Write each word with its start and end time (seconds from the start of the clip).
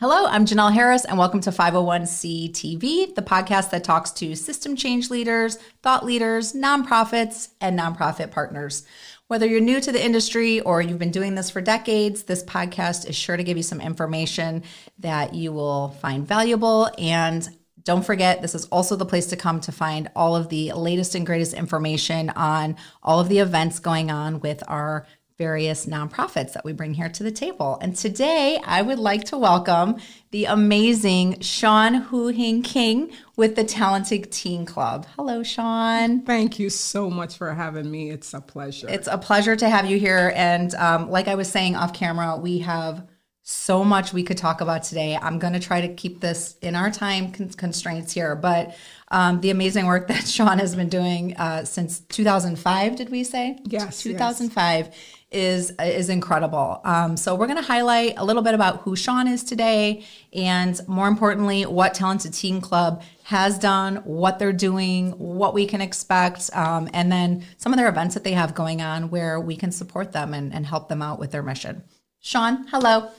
Hello, 0.00 0.26
I'm 0.26 0.46
Jenell 0.46 0.72
Harris, 0.72 1.04
and 1.04 1.18
welcome 1.18 1.40
to 1.40 1.50
501c 1.50 2.52
TV, 2.52 3.12
the 3.12 3.20
podcast 3.20 3.70
that 3.70 3.82
talks 3.82 4.12
to 4.12 4.36
system 4.36 4.76
change 4.76 5.10
leaders, 5.10 5.58
thought 5.82 6.06
leaders, 6.06 6.52
nonprofits, 6.52 7.48
and 7.60 7.76
nonprofit 7.76 8.30
partners. 8.30 8.86
Whether 9.26 9.46
you're 9.46 9.60
new 9.60 9.80
to 9.80 9.90
the 9.90 10.00
industry 10.00 10.60
or 10.60 10.80
you've 10.80 11.00
been 11.00 11.10
doing 11.10 11.34
this 11.34 11.50
for 11.50 11.60
decades, 11.60 12.22
this 12.22 12.44
podcast 12.44 13.08
is 13.08 13.16
sure 13.16 13.36
to 13.36 13.42
give 13.42 13.56
you 13.56 13.64
some 13.64 13.80
information 13.80 14.62
that 15.00 15.34
you 15.34 15.52
will 15.52 15.88
find 16.00 16.24
valuable. 16.24 16.88
And 16.96 17.48
don't 17.82 18.06
forget, 18.06 18.40
this 18.40 18.54
is 18.54 18.66
also 18.66 18.94
the 18.94 19.04
place 19.04 19.26
to 19.26 19.36
come 19.36 19.60
to 19.62 19.72
find 19.72 20.12
all 20.14 20.36
of 20.36 20.48
the 20.48 20.74
latest 20.74 21.16
and 21.16 21.26
greatest 21.26 21.54
information 21.54 22.30
on 22.30 22.76
all 23.02 23.18
of 23.18 23.28
the 23.28 23.40
events 23.40 23.80
going 23.80 24.12
on 24.12 24.38
with 24.38 24.62
our 24.68 25.08
various 25.38 25.86
nonprofits 25.86 26.52
that 26.52 26.64
we 26.64 26.72
bring 26.72 26.94
here 26.94 27.08
to 27.08 27.22
the 27.22 27.30
table. 27.30 27.78
And 27.80 27.94
today 27.94 28.60
I 28.66 28.82
would 28.82 28.98
like 28.98 29.22
to 29.26 29.38
welcome 29.38 29.96
the 30.32 30.46
amazing 30.46 31.40
Shawn 31.40 31.94
Ho-Hing 31.94 32.62
King 32.62 33.12
with 33.36 33.54
the 33.54 33.62
Talented 33.62 34.32
Teen 34.32 34.66
Club. 34.66 35.06
Hello, 35.14 35.44
Shawn. 35.44 36.22
Thank 36.22 36.58
you 36.58 36.68
so 36.68 37.08
much 37.08 37.36
for 37.36 37.54
having 37.54 37.88
me. 37.88 38.10
It's 38.10 38.34
a 38.34 38.40
pleasure. 38.40 38.88
It's 38.88 39.06
a 39.06 39.16
pleasure 39.16 39.54
to 39.54 39.68
have 39.68 39.88
you 39.88 39.98
here. 39.98 40.32
And 40.34 40.74
um, 40.74 41.08
like 41.08 41.28
I 41.28 41.36
was 41.36 41.48
saying 41.48 41.76
off 41.76 41.94
camera, 41.94 42.36
we 42.36 42.58
have 42.58 43.06
so 43.50 43.82
much 43.82 44.12
we 44.12 44.22
could 44.22 44.36
talk 44.36 44.60
about 44.60 44.82
today. 44.82 45.16
I'm 45.16 45.38
going 45.38 45.54
to 45.54 45.58
try 45.58 45.80
to 45.80 45.88
keep 45.88 46.20
this 46.20 46.56
in 46.60 46.76
our 46.76 46.90
time 46.90 47.32
con- 47.32 47.48
constraints 47.48 48.12
here, 48.12 48.36
but 48.36 48.76
um, 49.10 49.40
the 49.40 49.48
amazing 49.48 49.86
work 49.86 50.06
that 50.08 50.28
Shawn 50.28 50.58
has 50.58 50.76
been 50.76 50.90
doing 50.90 51.34
uh, 51.38 51.64
since 51.64 52.00
2005, 52.00 52.96
did 52.96 53.08
we 53.08 53.24
say? 53.24 53.58
Yes. 53.64 54.02
2005. 54.02 54.86
Yes 54.86 54.96
is 55.30 55.72
is 55.78 56.08
incredible. 56.08 56.80
Um, 56.84 57.14
so 57.18 57.34
we're 57.34 57.48
going 57.48 57.58
to 57.58 57.62
highlight 57.62 58.14
a 58.16 58.24
little 58.24 58.40
bit 58.40 58.54
about 58.54 58.80
who 58.80 58.96
Shawn 58.96 59.28
is 59.28 59.44
today, 59.44 60.06
and 60.32 60.80
more 60.88 61.06
importantly, 61.06 61.66
what 61.66 61.92
Talented 61.92 62.32
Teen 62.32 62.62
Club 62.62 63.02
has 63.24 63.58
done, 63.58 63.96
what 64.04 64.38
they're 64.38 64.54
doing, 64.54 65.10
what 65.10 65.52
we 65.52 65.66
can 65.66 65.82
expect, 65.82 66.48
um, 66.54 66.88
and 66.94 67.12
then 67.12 67.44
some 67.58 67.74
of 67.74 67.76
their 67.76 67.90
events 67.90 68.14
that 68.14 68.24
they 68.24 68.32
have 68.32 68.54
going 68.54 68.80
on 68.80 69.10
where 69.10 69.38
we 69.38 69.54
can 69.54 69.70
support 69.70 70.12
them 70.12 70.32
and, 70.32 70.54
and 70.54 70.64
help 70.64 70.88
them 70.88 71.02
out 71.02 71.18
with 71.18 71.30
their 71.30 71.42
mission. 71.42 71.82
Shawn, 72.20 72.66
hello. 72.68 73.10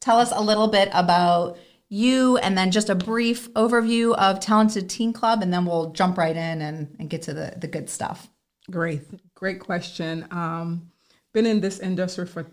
Tell 0.00 0.18
us 0.18 0.32
a 0.32 0.40
little 0.40 0.68
bit 0.68 0.88
about 0.92 1.58
you 1.88 2.36
and 2.38 2.56
then 2.56 2.70
just 2.70 2.90
a 2.90 2.94
brief 2.94 3.52
overview 3.54 4.14
of 4.16 4.40
Talented 4.40 4.90
Teen 4.90 5.12
Club, 5.12 5.42
and 5.42 5.52
then 5.52 5.64
we'll 5.64 5.92
jump 5.92 6.18
right 6.18 6.36
in 6.36 6.60
and, 6.62 6.94
and 6.98 7.08
get 7.08 7.22
to 7.22 7.34
the, 7.34 7.54
the 7.56 7.66
good 7.66 7.88
stuff. 7.88 8.28
Great, 8.70 9.02
great 9.34 9.60
question. 9.60 10.26
Um, 10.30 10.90
been 11.32 11.46
in 11.46 11.60
this 11.60 11.78
industry 11.78 12.26
for 12.26 12.46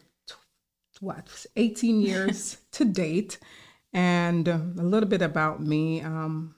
what 0.99 1.45
18 1.55 2.01
years 2.01 2.57
to 2.71 2.85
date 2.85 3.37
and 3.93 4.47
uh, 4.47 4.59
a 4.77 4.83
little 4.83 5.09
bit 5.09 5.21
about 5.21 5.61
me 5.61 6.01
um, 6.01 6.55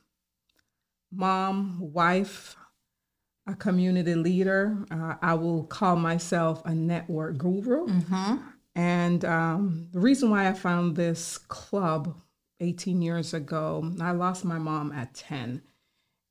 mom 1.12 1.78
wife 1.80 2.56
a 3.48 3.56
community 3.56 4.16
leader 4.16 4.86
uh, 4.92 5.16
i 5.22 5.34
will 5.34 5.64
call 5.64 5.96
myself 5.96 6.62
a 6.66 6.74
network 6.74 7.38
guru 7.38 7.88
mm-hmm. 7.88 8.36
And 8.78 9.26
um, 9.26 9.90
the 9.92 10.00
reason 10.00 10.30
why 10.30 10.48
i 10.48 10.54
found 10.54 10.96
this 10.96 11.38
club 11.38 12.16
18 12.62 13.02
years 13.02 13.34
ago 13.34 13.92
i 14.02 14.12
lost 14.12 14.46
my 14.46 14.58
mom 14.58 14.92
at 14.94 15.14
10 15.14 15.62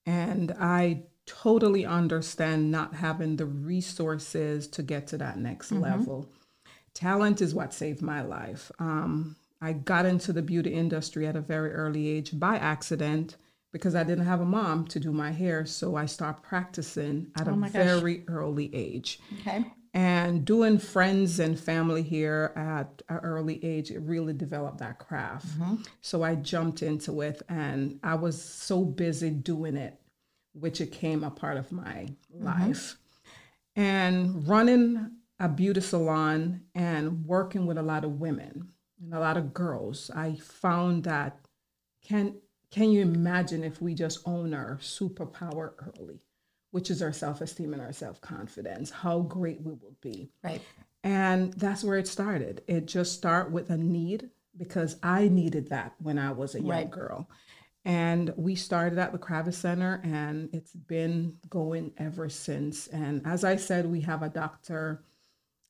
and 0.06 0.52
i 0.58 1.02
totally 1.26 1.84
understand 1.84 2.70
not 2.70 2.94
having 2.94 3.36
the 3.36 3.46
resources 3.46 4.68
to 4.68 4.82
get 4.82 5.08
to 5.08 5.18
that 5.18 5.38
next 5.38 5.70
mm-hmm. 5.70 5.82
level. 5.82 6.32
Talent 6.94 7.42
is 7.42 7.54
what 7.54 7.74
saved 7.74 8.00
my 8.00 8.22
life. 8.22 8.70
Um, 8.78 9.36
I 9.60 9.72
got 9.72 10.06
into 10.06 10.32
the 10.32 10.42
beauty 10.42 10.72
industry 10.72 11.26
at 11.26 11.36
a 11.36 11.40
very 11.40 11.72
early 11.72 12.08
age 12.08 12.38
by 12.38 12.56
accident 12.56 13.36
because 13.72 13.94
I 13.94 14.04
didn't 14.04 14.24
have 14.24 14.40
a 14.40 14.46
mom 14.46 14.86
to 14.86 15.00
do 15.00 15.12
my 15.12 15.32
hair. 15.32 15.66
So 15.66 15.96
I 15.96 16.06
started 16.06 16.42
practicing 16.42 17.26
at 17.38 17.48
oh 17.48 17.52
a 17.52 17.68
very 17.68 18.24
early 18.28 18.74
age. 18.74 19.18
Okay. 19.40 19.64
And 19.96 20.44
doing 20.44 20.78
friends 20.78 21.40
and 21.40 21.58
family 21.58 22.02
here 22.02 22.52
at 22.54 23.02
an 23.08 23.16
early 23.22 23.64
age, 23.64 23.90
it 23.90 24.00
really 24.00 24.34
developed 24.34 24.76
that 24.78 24.98
craft. 24.98 25.46
Mm-hmm. 25.46 25.76
So 26.02 26.22
I 26.22 26.34
jumped 26.34 26.82
into 26.82 27.22
it 27.22 27.40
and 27.48 27.98
I 28.02 28.14
was 28.16 28.40
so 28.40 28.84
busy 28.84 29.30
doing 29.30 29.74
it 29.74 29.98
which 30.52 30.80
became 30.80 31.24
a 31.24 31.30
part 31.30 31.56
of 31.56 31.72
my 31.72 32.08
mm-hmm. 32.34 32.44
life. 32.44 32.96
And 33.74 34.46
running 34.46 35.12
a 35.38 35.48
beauty 35.48 35.80
salon 35.80 36.62
and 36.74 37.26
working 37.26 37.66
with 37.66 37.78
a 37.78 37.82
lot 37.82 38.04
of 38.04 38.20
women 38.20 38.68
and 39.02 39.14
a 39.14 39.20
lot 39.20 39.38
of 39.38 39.54
girls, 39.54 40.10
I 40.14 40.34
found 40.36 41.04
that 41.04 41.40
can 42.02 42.36
can 42.70 42.90
you 42.90 43.00
imagine 43.00 43.62
if 43.64 43.80
we 43.80 43.94
just 43.94 44.26
own 44.26 44.52
our 44.52 44.76
superpower 44.82 45.72
early, 45.78 46.20
which 46.70 46.90
is 46.90 47.02
our 47.02 47.12
self-esteem 47.12 47.72
and 47.72 47.82
our 47.82 47.92
self-confidence, 47.92 48.90
how 48.90 49.20
great 49.20 49.62
we 49.62 49.72
will 49.72 49.96
be. 50.00 50.30
Right. 50.42 50.60
And 51.04 51.52
that's 51.54 51.84
where 51.84 51.98
it 51.98 52.08
started. 52.08 52.62
It 52.66 52.86
just 52.86 53.12
started 53.12 53.52
with 53.52 53.70
a 53.70 53.76
need 53.76 54.30
because 54.56 54.96
I 55.02 55.28
needed 55.28 55.68
that 55.68 55.94
when 56.02 56.18
I 56.18 56.32
was 56.32 56.54
a 56.54 56.60
young 56.60 56.68
right. 56.68 56.90
girl. 56.90 57.30
And 57.84 58.34
we 58.36 58.56
started 58.56 58.98
at 58.98 59.12
the 59.12 59.18
Kravis 59.18 59.54
Center 59.54 60.00
and 60.02 60.50
it's 60.52 60.72
been 60.72 61.36
going 61.48 61.92
ever 61.98 62.28
since. 62.28 62.88
And 62.88 63.24
as 63.24 63.44
I 63.44 63.54
said, 63.54 63.86
we 63.86 64.00
have 64.00 64.24
a 64.24 64.28
doctor, 64.28 65.04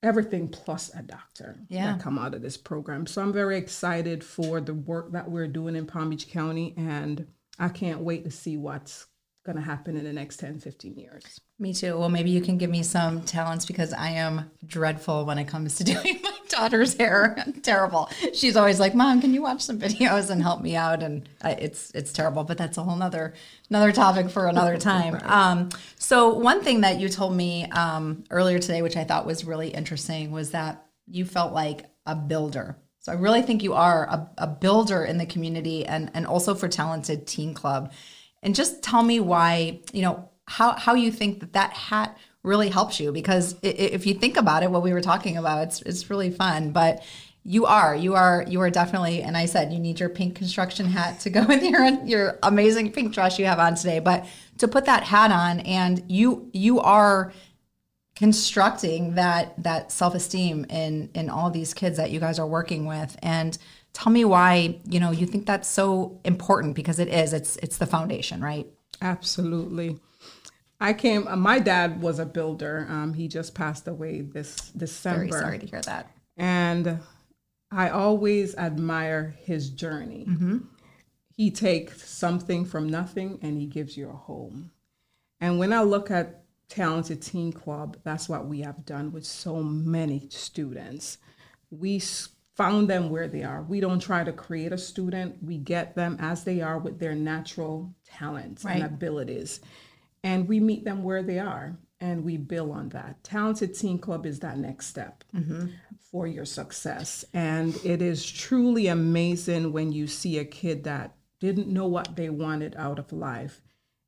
everything 0.03 0.49
plus 0.49 0.91
a 0.95 1.03
doctor 1.03 1.59
yeah. 1.69 1.93
that 1.93 2.01
come 2.01 2.19
out 2.19 2.35
of 2.35 2.41
this 2.41 2.56
program. 2.56 3.06
So 3.06 3.21
I'm 3.21 3.35
very 3.35 3.59
excited 3.59 4.25
for 4.25 4.62
the 4.62 4.73
work 4.73 5.12
that 5.12 5.31
we're 5.31 5.47
doing 5.47 5.77
in 5.77 5.87
Palm 5.87 6.09
Beach 6.09 6.29
County. 6.31 6.73
And 6.79 7.27
I 7.59 7.69
can't 7.69 8.01
wait 8.01 8.25
to 8.25 8.31
see 8.31 8.56
what's 8.56 9.09
going 9.47 9.57
to 9.57 9.62
happen 9.62 9.97
in 9.97 10.05
the 10.05 10.12
next 10.12 10.39
10, 10.39 10.61
15 10.61 10.97
years. 10.97 11.41
Me 11.59 11.73
too. 11.73 11.97
Well, 11.99 12.11
maybe 12.11 12.29
you 12.31 12.43
can 12.43 12.59
give 12.59 12.69
me 12.69 12.83
some 12.83 13.23
talents 13.23 13.65
because 13.65 13.95
I 13.95 14.11
am 14.11 14.51
dreadful 14.67 15.25
when 15.25 15.39
it 15.39 15.47
comes 15.49 15.77
to 15.77 15.84
doing 15.93 16.21
my 16.23 16.33
daughter's 16.51 16.95
hair. 16.95 17.43
terrible. 17.62 18.11
She's 18.35 18.56
always 18.56 18.79
like, 18.79 18.95
"Mom, 18.95 19.23
can 19.23 19.33
you 19.33 19.41
watch 19.41 19.62
some 19.62 19.79
videos 19.79 20.29
and 20.29 20.43
help 20.43 20.61
me 20.61 20.77
out?" 20.77 21.03
And 21.03 21.27
I, 21.41 21.53
it's 21.53 21.91
it's 21.93 22.12
terrible. 22.12 22.45
But 22.45 22.59
that's 22.59 22.77
a 22.77 22.83
whole 22.83 22.97
nother 22.97 23.33
another 23.71 23.93
topic 23.93 24.29
for 24.29 24.49
another 24.49 24.77
time. 24.93 25.15
right. 25.15 25.25
um, 25.31 25.71
so 25.99 26.35
one 26.35 26.62
thing 26.62 26.83
that 26.83 27.01
you 27.01 27.09
told 27.09 27.35
me 27.35 27.65
um, 27.71 28.25
earlier 28.31 28.59
today, 28.59 28.83
which 28.83 28.97
I 28.97 29.05
thought 29.05 29.25
was 29.25 29.45
really 29.47 29.69
interesting, 29.69 30.33
was 30.33 30.51
that 30.51 30.85
you 31.06 31.25
felt 31.25 31.55
like 31.55 31.87
a 32.05 32.15
builder. 32.15 32.77
So 33.01 33.12
I 33.12 33.15
really 33.15 33.41
think 33.43 33.62
you 33.62 33.73
are 33.75 34.05
a, 34.05 34.31
a 34.39 34.47
builder 34.49 35.05
in 35.05 35.17
the 35.17 35.27
community 35.27 35.87
and 35.87 36.11
and 36.12 36.27
also 36.27 36.55
for 36.55 36.69
Talented 36.69 37.27
Teen 37.27 37.55
Club. 37.55 37.93
And 38.47 38.55
just 38.55 38.81
tell 38.81 39.03
me 39.03 39.19
why 39.19 39.81
you 39.93 40.03
know 40.03 40.31
how 40.47 40.77
how 40.77 40.95
you 40.95 41.11
think 41.11 41.41
that 41.41 41.53
that 41.55 41.73
hat 41.73 42.17
really 42.45 42.69
helps 42.69 43.01
you. 43.01 43.11
Because 43.11 43.57
if 43.61 44.07
you 44.07 44.15
think 44.15 44.37
about 44.37 44.62
it 44.62 44.71
what 44.71 44.84
we 44.84 44.93
were 44.93 45.01
talking 45.01 45.37
about 45.37 45.65
it's 45.65 45.83
it's 45.83 46.09
really 46.09 46.31
fun. 46.31 46.71
But 46.71 47.03
you 47.43 47.67
are 47.67 47.95
you 47.95 48.15
are 48.15 48.45
you 48.47 48.61
are 48.61 48.71
definitely 48.71 49.23
and 49.23 49.37
i 49.37 49.47
said 49.47 49.73
you 49.73 49.79
need 49.79 50.01
your 50.01 50.09
pink 50.09 50.35
construction 50.35 50.87
hat 50.87 51.21
to 51.21 51.31
go 51.31 51.45
with 51.49 51.62
your 51.62 51.85
your 52.05 52.39
amazing 52.43 52.93
pink 52.93 53.12
dress 53.12 53.37
you 53.37 53.47
have 53.47 53.59
on 53.59 53.75
today. 53.75 53.99
But 53.99 54.27
to 54.59 54.69
put 54.69 54.85
that 54.85 55.03
hat 55.03 55.33
on 55.33 55.59
and 55.61 56.05
you 56.06 56.49
you 56.53 56.79
are 56.81 57.33
constructing 58.15 59.17
that 59.17 59.61
that 59.61 59.91
self-esteem 59.91 60.67
in 60.71 61.11
in 61.15 61.31
all 61.31 61.51
these 61.51 61.75
kids 61.75 61.97
that 61.97 62.12
you 62.12 62.21
guys 62.21 62.39
are 62.39 62.47
working 62.47 62.87
with. 62.87 63.17
And 63.25 63.59
tell 63.97 64.12
me 64.12 64.25
why 64.25 64.79
you 64.84 65.01
know 65.01 65.11
you 65.11 65.25
think 65.25 65.47
that's 65.47 65.69
so 65.69 66.21
important 66.25 66.75
because 66.75 66.99
it 66.99 67.09
is 67.09 67.33
it's 67.33 67.57
it's 67.57 67.79
the 67.79 67.87
foundation 67.87 68.43
right 68.43 68.67
absolutely 69.01 69.99
I 70.81 70.93
came. 70.93 71.27
Uh, 71.27 71.37
my 71.37 71.59
dad 71.59 72.03
was 72.03 72.19
a 72.19 72.27
builder. 72.27 72.87
Um, 72.91 73.15
he 73.15 73.29
just 73.29 73.55
passed 73.55 73.89
away 73.89 74.21
this 74.21 74.71
December. 74.77 75.27
Very 75.27 75.31
sorry 75.31 75.59
to 75.59 75.67
hear 75.67 75.81
that. 75.83 76.11
And 76.37 77.01
I 77.71 77.89
always 77.89 78.55
admire 78.56 79.35
his 79.41 79.71
journey. 79.71 80.27
Mm-hmm. 80.29 80.59
He 81.35 81.50
takes 81.50 82.09
something 82.09 82.65
from 82.65 82.88
nothing 82.88 83.38
and 83.43 83.59
he 83.59 83.67
gives 83.67 83.97
you 83.97 84.11
a 84.11 84.15
home. 84.15 84.70
And 85.41 85.59
when 85.59 85.73
I 85.73 85.82
look 85.82 86.11
at 86.11 86.44
Talented 86.69 87.23
Teen 87.23 87.53
Club, 87.53 87.99
that's 88.05 88.29
what 88.29 88.47
we 88.47 88.61
have 88.61 88.85
done 88.85 89.12
with 89.12 89.25
so 89.25 89.62
many 89.62 90.29
students. 90.31 91.19
We 91.70 91.99
found 92.56 92.88
them 92.88 93.11
where 93.11 93.29
they 93.29 93.43
are. 93.43 93.62
We 93.62 93.81
don't 93.81 94.00
try 94.00 94.25
to 94.25 94.32
create 94.32 94.73
a 94.73 94.79
student. 94.79 95.43
We 95.43 95.58
get 95.58 95.94
them 95.94 96.17
as 96.20 96.44
they 96.44 96.62
are 96.62 96.79
with 96.79 96.99
their 96.99 97.14
natural 97.14 97.94
talents 98.05 98.64
right. 98.64 98.76
and 98.76 98.85
abilities 98.85 99.61
and 100.26 100.49
we 100.49 100.58
meet 100.58 100.85
them 100.85 101.05
where 101.05 101.23
they 101.23 101.38
are 101.38 101.79
and 102.00 102.25
we 102.25 102.37
build 102.37 102.73
on 102.73 102.88
that. 102.88 103.23
Talented 103.23 103.76
Teen 103.76 103.97
Club 103.97 104.26
is 104.26 104.41
that 104.41 104.58
next 104.58 104.87
step 104.87 105.23
mm-hmm. 105.32 105.69
for 106.11 106.26
your 106.26 106.44
success. 106.44 107.25
And 107.32 107.79
it 107.85 108.03
is 108.03 108.29
truly 108.29 108.88
amazing 108.88 109.73
when 109.73 109.93
you 109.93 110.08
see 110.08 110.38
a 110.38 110.44
kid 110.44 110.82
that 110.82 111.14
didn't 111.38 111.69
know 111.69 111.87
what 111.87 112.17
they 112.17 112.29
wanted 112.29 112.75
out 112.76 112.99
of 112.99 113.12
life. 113.12 113.61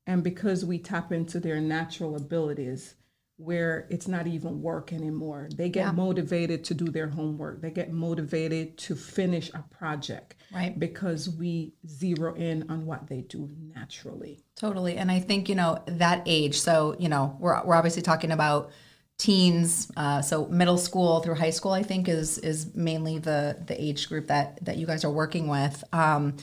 And 0.05 0.21
because 0.21 0.65
we 0.65 0.77
tap 0.77 1.13
into 1.13 1.39
their 1.39 1.61
natural 1.61 2.17
abilities, 2.17 2.95
where 3.39 3.87
it's 3.89 4.05
not 4.05 4.27
even 4.27 4.61
work 4.61 4.91
anymore. 4.91 5.47
They 5.55 5.69
get 5.69 5.95
motivated 5.95 6.65
to 6.65 6.73
do 6.73 6.85
their 6.85 7.07
homework. 7.07 7.61
They 7.61 7.71
get 7.71 7.89
motivated 7.89 8.77
to 8.79 8.95
finish 8.95 9.49
a 9.53 9.63
project. 9.71 10.35
Right. 10.53 10.77
Because 10.77 11.29
we 11.29 11.73
zero 11.87 12.35
in 12.35 12.69
on 12.69 12.85
what 12.85 13.07
they 13.07 13.21
do 13.21 13.49
naturally. 13.73 14.43
Totally. 14.57 14.97
And 14.97 15.09
I 15.09 15.21
think, 15.21 15.47
you 15.47 15.55
know, 15.55 15.81
that 15.85 16.23
age, 16.25 16.59
so, 16.59 16.97
you 16.99 17.07
know, 17.07 17.37
we're, 17.39 17.63
we're 17.63 17.75
obviously 17.75 18.01
talking 18.01 18.31
about 18.31 18.71
teens, 19.17 19.89
uh, 19.95 20.21
so 20.21 20.47
middle 20.47 20.77
school 20.77 21.21
through 21.21 21.35
high 21.35 21.49
school, 21.49 21.71
I 21.71 21.83
think 21.83 22.09
is, 22.09 22.39
is 22.39 22.75
mainly 22.75 23.19
the, 23.19 23.57
the 23.65 23.81
age 23.81 24.09
group 24.09 24.27
that, 24.27 24.65
that 24.65 24.75
you 24.75 24.85
guys 24.85 25.05
are 25.05 25.11
working 25.11 25.47
with. 25.47 25.81
Um, 25.93 26.35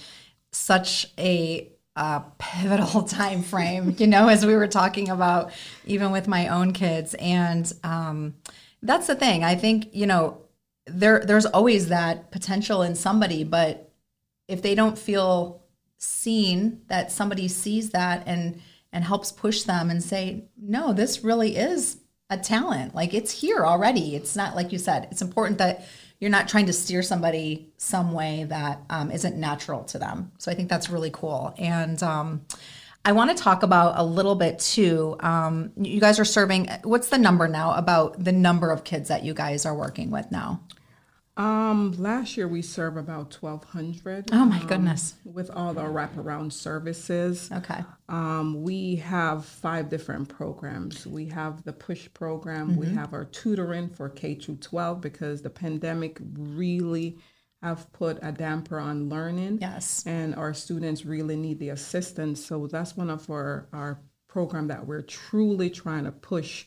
such 0.51 1.13
a, 1.19 1.71
uh, 1.97 2.21
pivotal 2.39 3.03
time 3.09 3.43
frame, 3.43 3.97
you 3.99 4.07
know, 4.07 4.29
as 4.29 4.45
we 4.45 4.55
were 4.55 4.69
talking 4.69 5.09
about, 5.09 5.51
even 5.87 6.13
with 6.13 6.29
my 6.29 6.49
own 6.49 6.73
kids. 6.73 7.15
And 7.15 7.71
um, 7.83 8.35
that's 8.83 9.07
the 9.07 9.17
thing. 9.17 9.43
I 9.43 9.55
think, 9.55 9.89
you 9.93 10.07
know, 10.07 10.43
there 10.87 11.21
there's 11.27 11.47
always 11.47 11.89
that 11.89 12.31
potential 12.31 12.83
in 12.83 12.95
somebody, 12.95 13.43
but 13.43 13.91
if 14.47 14.63
they 14.63 14.75
don't 14.77 14.97
feel 14.97 15.65
seen, 15.99 16.83
that 16.87 17.11
somebody 17.11 17.49
sees 17.49 17.91
that 17.91 18.23
and 18.27 18.61
and 18.93 19.05
helps 19.05 19.33
push 19.33 19.63
them 19.63 19.91
and 19.91 20.03
say, 20.03 20.45
no, 20.57 20.93
this 20.93 21.25
really 21.25 21.57
is 21.57 21.99
a 22.31 22.37
talent. 22.37 22.95
Like 22.95 23.15
it's 23.15 23.31
here 23.31 23.65
already. 23.65 24.15
It's 24.15 24.37
not 24.37 24.55
like 24.55 24.73
you 24.73 24.79
said. 24.79 25.09
It's 25.11 25.23
important 25.23 25.59
that 25.59 25.87
you're 26.19 26.31
not 26.31 26.49
trying 26.49 26.67
to 26.67 26.73
steer 26.73 27.03
somebody 27.03 27.71
some 27.77 28.13
way 28.13 28.45
that 28.45 28.81
um, 28.89 29.11
not 29.11 29.35
natural 29.35 29.85
to 29.85 29.99
them. 29.99 30.33
So 30.39 30.51
I 30.51 30.55
think 30.55 30.69
that's 30.69 30.89
really 30.89 31.11
cool. 31.11 31.55
And 31.59 32.03
um, 32.03 32.47
I 33.05 33.13
want 33.13 33.37
to 33.37 33.43
talk 33.43 33.63
about 33.63 33.99
a 33.99 34.05
little 34.05 34.35
bit 34.35 34.59
too. 34.59 35.17
Um, 35.21 35.73
you 35.77 36.01
guys 36.01 36.19
are 36.19 36.25
serving. 36.25 36.69
What's 36.83 37.09
the 37.09 37.19
number 37.19 37.49
now? 37.49 37.75
About 37.75 38.23
the 38.23 38.33
number 38.33 38.71
of 38.71 38.83
kids 38.83 39.09
that 39.09 39.25
you 39.25 39.35
guys 39.35 39.67
are 39.67 39.75
working 39.75 40.11
with 40.11 40.31
now? 40.33 40.61
Um, 41.37 41.93
last 41.99 42.37
year 42.37 42.49
we 42.49 42.63
served 42.63 42.97
about 42.97 43.31
twelve 43.31 43.63
hundred. 43.65 44.31
Oh 44.33 44.47
my 44.47 44.59
um, 44.59 44.67
goodness! 44.67 45.15
With 45.37 45.51
all 45.51 45.79
our 45.79 45.91
wraparound 45.91 46.51
services. 46.53 47.51
Okay. 47.53 47.85
Um, 48.09 48.63
we 48.63 48.97
have 48.97 49.45
five 49.45 49.91
different 49.91 50.31
programs. 50.31 51.07
We 51.07 51.27
have 51.27 51.63
the 51.63 51.75
push 51.75 52.09
program. 52.15 52.71
Mm-hmm. 52.71 52.81
We 52.81 52.87
have 52.95 53.13
our 53.13 53.27
tutoring 53.27 53.91
for 53.91 54.09
K 54.09 54.35
through 54.35 54.57
twelve 54.57 55.03
because 55.03 55.43
the 55.43 55.51
pandemic 55.51 56.19
really 56.39 57.19
have 57.63 57.93
put 57.93 58.19
a 58.23 58.33
damper 58.33 58.79
on 58.79 59.11
learning. 59.11 59.59
Yes. 59.61 60.05
And 60.07 60.35
our 60.35 60.55
students 60.55 61.05
really 61.05 61.37
need 61.37 61.59
the 61.59 61.69
assistance. 61.69 62.43
So 62.43 62.67
that's 62.67 62.97
one 62.97 63.11
of 63.11 63.29
our 63.31 63.69
our 63.75 64.01
program 64.29 64.69
that 64.69 64.87
we're 64.87 65.03
truly 65.03 65.69
trying 65.69 66.05
to 66.05 66.13
push 66.13 66.65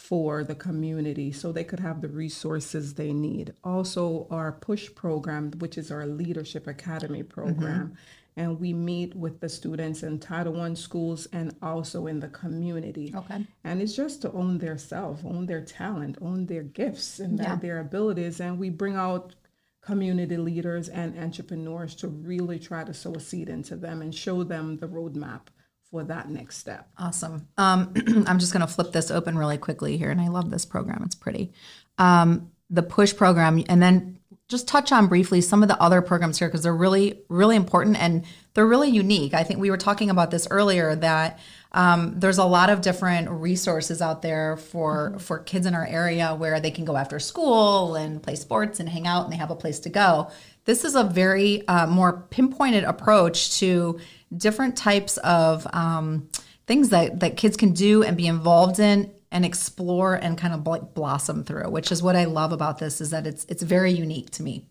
for 0.00 0.42
the 0.42 0.54
community 0.54 1.30
so 1.30 1.52
they 1.52 1.62
could 1.62 1.78
have 1.78 2.00
the 2.00 2.08
resources 2.08 2.94
they 2.94 3.12
need. 3.12 3.52
Also, 3.62 4.26
our 4.30 4.50
PUSH 4.50 4.94
program, 4.94 5.52
which 5.58 5.76
is 5.76 5.90
our 5.90 6.06
Leadership 6.06 6.66
Academy 6.66 7.22
program. 7.22 7.88
Mm-hmm. 7.88 8.40
And 8.40 8.58
we 8.58 8.72
meet 8.72 9.14
with 9.14 9.40
the 9.40 9.48
students 9.48 10.02
in 10.02 10.18
Title 10.18 10.58
I 10.58 10.72
schools 10.72 11.28
and 11.32 11.54
also 11.60 12.06
in 12.06 12.18
the 12.18 12.28
community. 12.28 13.12
Okay. 13.14 13.46
And 13.62 13.82
it's 13.82 13.94
just 13.94 14.22
to 14.22 14.32
own 14.32 14.56
their 14.56 14.78
self, 14.78 15.22
own 15.24 15.44
their 15.44 15.60
talent, 15.60 16.16
own 16.22 16.46
their 16.46 16.62
gifts 16.62 17.18
and 17.20 17.38
yeah. 17.38 17.48
their, 17.48 17.56
their 17.56 17.80
abilities. 17.80 18.40
And 18.40 18.58
we 18.58 18.70
bring 18.70 18.96
out 18.96 19.34
community 19.82 20.38
leaders 20.38 20.88
and 20.88 21.18
entrepreneurs 21.18 21.94
to 21.96 22.08
really 22.08 22.58
try 22.58 22.84
to 22.84 22.94
sow 22.94 23.14
a 23.14 23.20
seed 23.20 23.50
into 23.50 23.76
them 23.76 24.00
and 24.00 24.14
show 24.14 24.44
them 24.44 24.78
the 24.78 24.88
roadmap 24.88 25.42
for 25.90 26.04
that 26.04 26.28
next 26.28 26.58
step. 26.58 26.88
Awesome. 26.98 27.48
Um, 27.58 27.92
I'm 28.26 28.38
just 28.38 28.52
going 28.52 28.66
to 28.66 28.72
flip 28.72 28.92
this 28.92 29.10
open 29.10 29.36
really 29.36 29.58
quickly 29.58 29.96
here, 29.96 30.10
and 30.10 30.20
I 30.20 30.28
love 30.28 30.50
this 30.50 30.64
program. 30.64 31.02
It's 31.04 31.14
pretty. 31.14 31.52
Um, 31.98 32.50
the 32.70 32.82
push 32.82 33.14
program, 33.16 33.64
and 33.68 33.82
then 33.82 34.20
just 34.50 34.66
touch 34.66 34.90
on 34.90 35.06
briefly 35.06 35.40
some 35.40 35.62
of 35.62 35.68
the 35.68 35.80
other 35.80 36.02
programs 36.02 36.38
here 36.38 36.48
because 36.48 36.64
they're 36.64 36.74
really, 36.74 37.22
really 37.28 37.54
important 37.54 37.96
and 37.96 38.24
they're 38.54 38.66
really 38.66 38.90
unique. 38.90 39.32
I 39.32 39.44
think 39.44 39.60
we 39.60 39.70
were 39.70 39.76
talking 39.76 40.10
about 40.10 40.32
this 40.32 40.48
earlier 40.50 40.96
that 40.96 41.38
um, 41.70 42.18
there's 42.18 42.38
a 42.38 42.44
lot 42.44 42.68
of 42.68 42.80
different 42.80 43.30
resources 43.30 44.02
out 44.02 44.22
there 44.22 44.56
for 44.56 45.10
mm-hmm. 45.10 45.18
for 45.18 45.38
kids 45.38 45.66
in 45.66 45.74
our 45.74 45.86
area 45.86 46.34
where 46.34 46.58
they 46.60 46.72
can 46.72 46.84
go 46.84 46.96
after 46.96 47.20
school 47.20 47.94
and 47.94 48.20
play 48.22 48.34
sports 48.34 48.80
and 48.80 48.88
hang 48.88 49.06
out 49.06 49.24
and 49.24 49.32
they 49.32 49.36
have 49.36 49.52
a 49.52 49.56
place 49.56 49.78
to 49.80 49.88
go. 49.88 50.30
This 50.64 50.84
is 50.84 50.96
a 50.96 51.04
very 51.04 51.66
uh, 51.68 51.86
more 51.86 52.26
pinpointed 52.30 52.82
approach 52.84 53.58
to 53.60 54.00
different 54.36 54.76
types 54.76 55.16
of 55.18 55.66
um, 55.72 56.28
things 56.66 56.90
that, 56.90 57.20
that 57.20 57.36
kids 57.36 57.56
can 57.56 57.72
do 57.72 58.02
and 58.02 58.16
be 58.16 58.26
involved 58.26 58.78
in 58.78 59.12
and 59.32 59.44
explore 59.44 60.14
and 60.14 60.36
kind 60.36 60.54
of 60.54 60.66
like 60.66 60.94
blossom 60.94 61.44
through, 61.44 61.70
which 61.70 61.92
is 61.92 62.02
what 62.02 62.16
I 62.16 62.24
love 62.24 62.52
about 62.52 62.78
this 62.78 63.00
is 63.00 63.10
that 63.10 63.26
it's 63.26 63.44
it's 63.46 63.62
very 63.62 63.92
unique 63.92 64.30
to 64.30 64.42
me. 64.42 64.66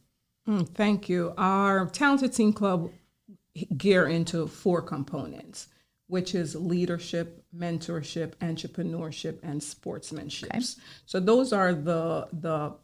Mm, 0.47 0.67
thank 0.69 1.09
you. 1.09 1.33
Our 1.37 1.87
talented 1.87 2.33
teen 2.33 2.53
club 2.53 2.91
gear 3.77 4.07
into 4.07 4.47
four 4.47 4.81
components, 4.81 5.67
which 6.07 6.35
is 6.35 6.55
leadership, 6.55 7.43
mentorship, 7.55 8.35
entrepreneurship, 8.37 9.39
and 9.43 9.61
sportsmanship. 9.61 10.49
Okay. 10.53 10.65
So 11.05 11.19
those 11.19 11.53
are 11.53 11.73
the 11.73 12.27
the 12.33 12.75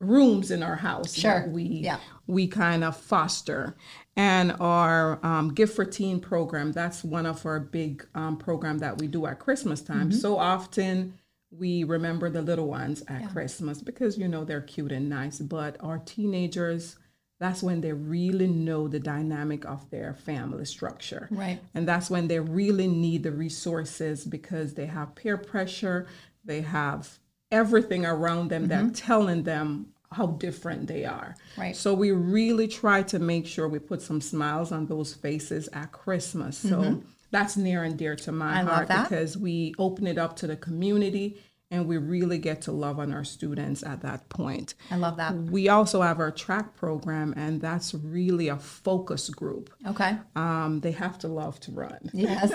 rooms 0.00 0.50
in 0.50 0.62
our 0.62 0.76
house 0.76 1.14
sure. 1.14 1.40
that 1.40 1.50
we 1.50 1.62
yeah. 1.62 1.98
we 2.26 2.46
kind 2.46 2.84
of 2.84 2.96
foster 2.96 3.74
and 4.14 4.54
our 4.60 5.18
um, 5.24 5.54
gift 5.54 5.74
for 5.74 5.86
teen 5.86 6.20
program 6.20 6.70
that's 6.72 7.02
one 7.02 7.24
of 7.24 7.46
our 7.46 7.58
big 7.58 8.06
um, 8.14 8.36
program 8.36 8.78
that 8.78 8.98
we 8.98 9.06
do 9.06 9.24
at 9.26 9.38
christmas 9.38 9.80
time 9.80 10.10
mm-hmm. 10.10 10.18
so 10.18 10.36
often 10.36 11.14
we 11.50 11.82
remember 11.82 12.28
the 12.28 12.42
little 12.42 12.66
ones 12.66 13.02
at 13.08 13.22
yeah. 13.22 13.28
christmas 13.28 13.80
because 13.80 14.18
you 14.18 14.28
know 14.28 14.44
they're 14.44 14.60
cute 14.60 14.92
and 14.92 15.08
nice 15.08 15.38
but 15.38 15.76
our 15.80 15.98
teenagers 16.04 16.96
that's 17.38 17.62
when 17.62 17.80
they 17.80 17.92
really 17.92 18.46
know 18.46 18.88
the 18.88 19.00
dynamic 19.00 19.64
of 19.64 19.88
their 19.88 20.12
family 20.12 20.66
structure 20.66 21.26
right 21.30 21.58
and 21.74 21.88
that's 21.88 22.10
when 22.10 22.28
they 22.28 22.38
really 22.38 22.86
need 22.86 23.22
the 23.22 23.32
resources 23.32 24.26
because 24.26 24.74
they 24.74 24.86
have 24.86 25.14
peer 25.14 25.38
pressure 25.38 26.06
they 26.44 26.60
have 26.60 27.18
everything 27.50 28.04
around 28.04 28.48
them 28.48 28.68
mm-hmm. 28.68 28.88
that 28.88 28.94
telling 28.94 29.42
them 29.42 29.92
how 30.12 30.26
different 30.26 30.86
they 30.86 31.04
are. 31.04 31.34
Right. 31.56 31.76
So 31.76 31.92
we 31.94 32.12
really 32.12 32.68
try 32.68 33.02
to 33.04 33.18
make 33.18 33.46
sure 33.46 33.68
we 33.68 33.78
put 33.78 34.02
some 34.02 34.20
smiles 34.20 34.72
on 34.72 34.86
those 34.86 35.14
faces 35.14 35.68
at 35.72 35.92
Christmas. 35.92 36.56
So 36.56 36.80
mm-hmm. 36.80 37.06
that's 37.30 37.56
near 37.56 37.82
and 37.82 37.96
dear 37.96 38.16
to 38.16 38.32
my 38.32 38.60
I 38.60 38.62
heart 38.62 38.88
because 38.88 39.36
we 39.36 39.74
open 39.78 40.06
it 40.06 40.18
up 40.18 40.36
to 40.36 40.46
the 40.46 40.56
community 40.56 41.38
and 41.70 41.86
we 41.86 41.96
really 41.96 42.38
get 42.38 42.62
to 42.62 42.72
love 42.72 42.98
on 42.98 43.12
our 43.12 43.24
students 43.24 43.82
at 43.82 44.02
that 44.02 44.28
point. 44.28 44.74
I 44.90 44.96
love 44.96 45.16
that. 45.16 45.34
We 45.34 45.68
also 45.68 46.00
have 46.00 46.20
our 46.20 46.30
track 46.30 46.76
program, 46.76 47.34
and 47.36 47.60
that's 47.60 47.92
really 47.92 48.48
a 48.48 48.56
focus 48.56 49.28
group. 49.30 49.70
Okay. 49.86 50.16
Um, 50.36 50.80
they 50.80 50.92
have 50.92 51.18
to 51.20 51.28
love 51.28 51.58
to 51.60 51.72
run. 51.72 52.10
Yes. 52.12 52.52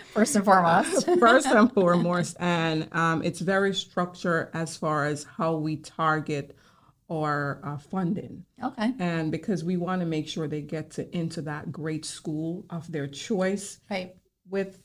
First 0.12 0.36
and 0.36 0.44
foremost. 0.44 1.06
First 1.18 1.46
and 1.46 1.72
foremost. 1.72 2.36
And 2.40 2.88
um, 2.92 3.22
it's 3.22 3.40
very 3.40 3.74
structured 3.74 4.50
as 4.52 4.76
far 4.76 5.06
as 5.06 5.24
how 5.24 5.56
we 5.56 5.76
target 5.76 6.56
our 7.10 7.60
uh, 7.64 7.78
funding. 7.78 8.44
Okay. 8.62 8.92
And 8.98 9.32
because 9.32 9.64
we 9.64 9.78
want 9.78 10.00
to 10.00 10.06
make 10.06 10.28
sure 10.28 10.46
they 10.46 10.60
get 10.60 10.90
to 10.92 11.16
into 11.16 11.42
that 11.42 11.72
great 11.72 12.04
school 12.04 12.66
of 12.68 12.90
their 12.92 13.06
choice. 13.06 13.80
Right. 13.90 14.14
With 14.48 14.82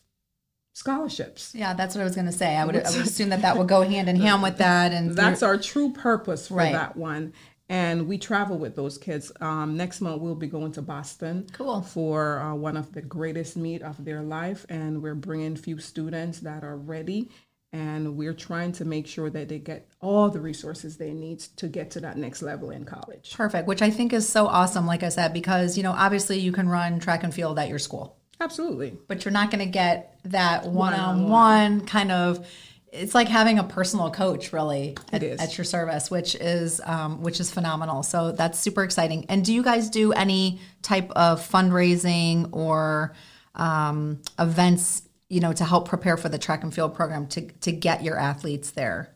scholarships. 0.75 1.55
Yeah, 1.55 1.73
that's 1.73 1.95
what 1.95 2.01
I 2.01 2.03
was 2.03 2.15
going 2.15 2.27
to 2.27 2.33
say. 2.33 2.55
I 2.55 2.65
would, 2.65 2.75
I 2.75 2.91
would 2.91 3.07
assume 3.07 3.29
that 3.29 3.41
that 3.41 3.57
would 3.57 3.67
go 3.67 3.81
hand 3.81 4.09
in 4.09 4.17
hand 4.17 4.43
with 4.43 4.57
that. 4.57 4.91
And 4.91 5.15
that's 5.15 5.41
our 5.41 5.57
true 5.57 5.91
purpose 5.91 6.49
for 6.49 6.55
right. 6.55 6.73
that 6.73 6.95
one. 6.95 7.33
And 7.67 8.07
we 8.07 8.19
travel 8.19 8.57
with 8.57 8.75
those 8.75 8.97
kids. 8.97 9.31
Um, 9.39 9.77
next 9.77 10.01
month, 10.01 10.21
we'll 10.21 10.35
be 10.35 10.47
going 10.47 10.73
to 10.73 10.81
Boston. 10.81 11.47
Cool. 11.53 11.81
For 11.81 12.39
uh, 12.39 12.53
one 12.53 12.77
of 12.77 12.93
the 12.93 13.01
greatest 13.01 13.55
meet 13.55 13.81
of 13.81 14.03
their 14.03 14.21
life. 14.21 14.65
And 14.69 15.01
we're 15.01 15.15
bringing 15.15 15.55
few 15.55 15.79
students 15.79 16.41
that 16.41 16.63
are 16.63 16.77
ready. 16.77 17.31
And 17.71 18.17
we're 18.17 18.33
trying 18.33 18.73
to 18.73 18.85
make 18.85 19.07
sure 19.07 19.29
that 19.29 19.49
they 19.49 19.59
get 19.59 19.89
all 20.01 20.29
the 20.29 20.39
resources 20.41 20.97
they 20.97 21.13
need 21.13 21.39
to 21.57 21.67
get 21.67 21.91
to 21.91 22.01
that 22.01 22.17
next 22.17 22.41
level 22.41 22.69
in 22.69 22.83
college. 22.83 23.33
Perfect, 23.33 23.67
which 23.67 23.81
I 23.81 23.89
think 23.89 24.13
is 24.13 24.27
so 24.27 24.47
awesome, 24.47 24.85
like 24.85 25.03
I 25.03 25.09
said, 25.09 25.33
because, 25.33 25.75
you 25.75 25.83
know, 25.83 25.91
obviously 25.91 26.39
you 26.39 26.51
can 26.51 26.69
run 26.69 26.99
track 26.99 27.23
and 27.23 27.33
field 27.33 27.59
at 27.59 27.67
your 27.67 27.79
school 27.79 28.17
Absolutely. 28.39 28.97
But 29.07 29.23
you're 29.23 29.31
not 29.31 29.51
going 29.51 29.63
to 29.63 29.71
get 29.71 30.19
that 30.25 30.65
one 30.65 30.93
on 30.93 31.29
one 31.29 31.81
kind 31.81 32.11
of. 32.11 32.45
It's 32.91 33.13
like 33.13 33.27
having 33.27 33.59
a 33.59 33.63
personal 33.63 34.09
coach, 34.09 34.53
really, 34.53 34.95
at, 35.11 35.21
at 35.21 35.57
your 35.57 35.65
service, 35.65 36.09
which 36.09 36.35
is 36.35 36.79
um, 36.85 37.21
which 37.21 37.39
is 37.39 37.51
phenomenal. 37.51 38.03
So 38.03 38.31
that's 38.31 38.57
super 38.59 38.83
exciting. 38.83 39.25
And 39.27 39.43
do 39.43 39.53
you 39.53 39.63
guys 39.63 39.89
do 39.89 40.13
any 40.13 40.61
type 40.81 41.11
of 41.11 41.45
fundraising 41.45 42.49
or 42.53 43.13
um, 43.55 44.21
events, 44.39 45.01
you 45.29 45.41
know, 45.41 45.51
to 45.53 45.65
help 45.65 45.89
prepare 45.89 46.15
for 46.15 46.29
the 46.29 46.37
track 46.37 46.63
and 46.63 46.73
field 46.73 46.95
program 46.95 47.27
to 47.27 47.41
to 47.41 47.71
get 47.71 48.03
your 48.03 48.17
athletes 48.17 48.71
there? 48.71 49.14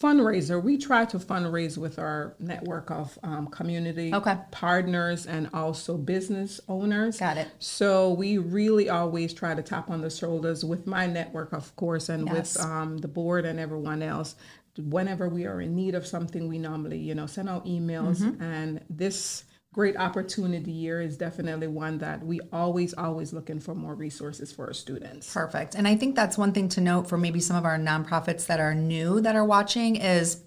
Fundraiser. 0.00 0.62
We 0.62 0.78
try 0.78 1.04
to 1.06 1.18
fundraise 1.18 1.76
with 1.76 1.98
our 1.98 2.34
network 2.38 2.90
of 2.90 3.18
um, 3.22 3.48
community 3.48 4.14
Okay. 4.14 4.36
partners 4.50 5.26
and 5.26 5.50
also 5.52 5.96
business 5.96 6.60
owners. 6.68 7.18
Got 7.18 7.36
it. 7.38 7.48
So 7.58 8.12
we 8.12 8.38
really 8.38 8.88
always 8.88 9.34
try 9.34 9.54
to 9.54 9.62
tap 9.62 9.90
on 9.90 10.00
the 10.00 10.10
shoulders 10.10 10.64
with 10.64 10.86
my 10.86 11.06
network, 11.06 11.52
of 11.52 11.74
course, 11.76 12.08
and 12.08 12.26
Yes. 12.26 12.56
with 12.56 12.64
um, 12.64 12.98
the 12.98 13.08
board 13.08 13.44
and 13.44 13.58
everyone 13.58 14.02
else. 14.02 14.36
Whenever 14.76 15.28
we 15.28 15.44
are 15.46 15.60
in 15.60 15.74
need 15.74 15.96
of 15.96 16.06
something, 16.06 16.46
we 16.46 16.58
normally, 16.58 16.98
you 16.98 17.14
know, 17.14 17.26
send 17.26 17.48
out 17.48 17.66
emails. 17.66 18.18
Mm-hmm. 18.20 18.40
And 18.42 18.80
this 18.88 19.42
great 19.78 19.96
opportunity 19.96 20.72
year 20.72 21.00
is 21.00 21.16
definitely 21.16 21.68
one 21.68 21.98
that 21.98 22.20
we 22.26 22.40
always, 22.52 22.94
always 22.94 23.32
looking 23.32 23.60
for 23.60 23.76
more 23.76 23.94
resources 23.94 24.50
for 24.50 24.66
our 24.66 24.72
students. 24.72 25.32
Perfect. 25.32 25.76
And 25.76 25.86
I 25.86 25.94
think 25.94 26.16
that's 26.16 26.36
one 26.36 26.50
thing 26.50 26.68
to 26.70 26.80
note 26.80 27.08
for 27.08 27.16
maybe 27.16 27.38
some 27.38 27.54
of 27.54 27.64
our 27.64 27.78
nonprofits 27.78 28.46
that 28.46 28.58
are 28.58 28.74
new 28.74 29.20
that 29.20 29.36
are 29.36 29.44
watching 29.44 29.94
is, 29.94 30.42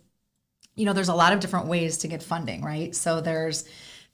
you 0.75 0.83
know, 0.83 0.91
there's 0.91 1.07
a 1.07 1.15
lot 1.15 1.31
of 1.31 1.39
different 1.39 1.67
ways 1.67 1.99
to 1.99 2.09
get 2.09 2.21
funding, 2.21 2.61
right? 2.61 2.93
So 2.93 3.21
there's 3.21 3.63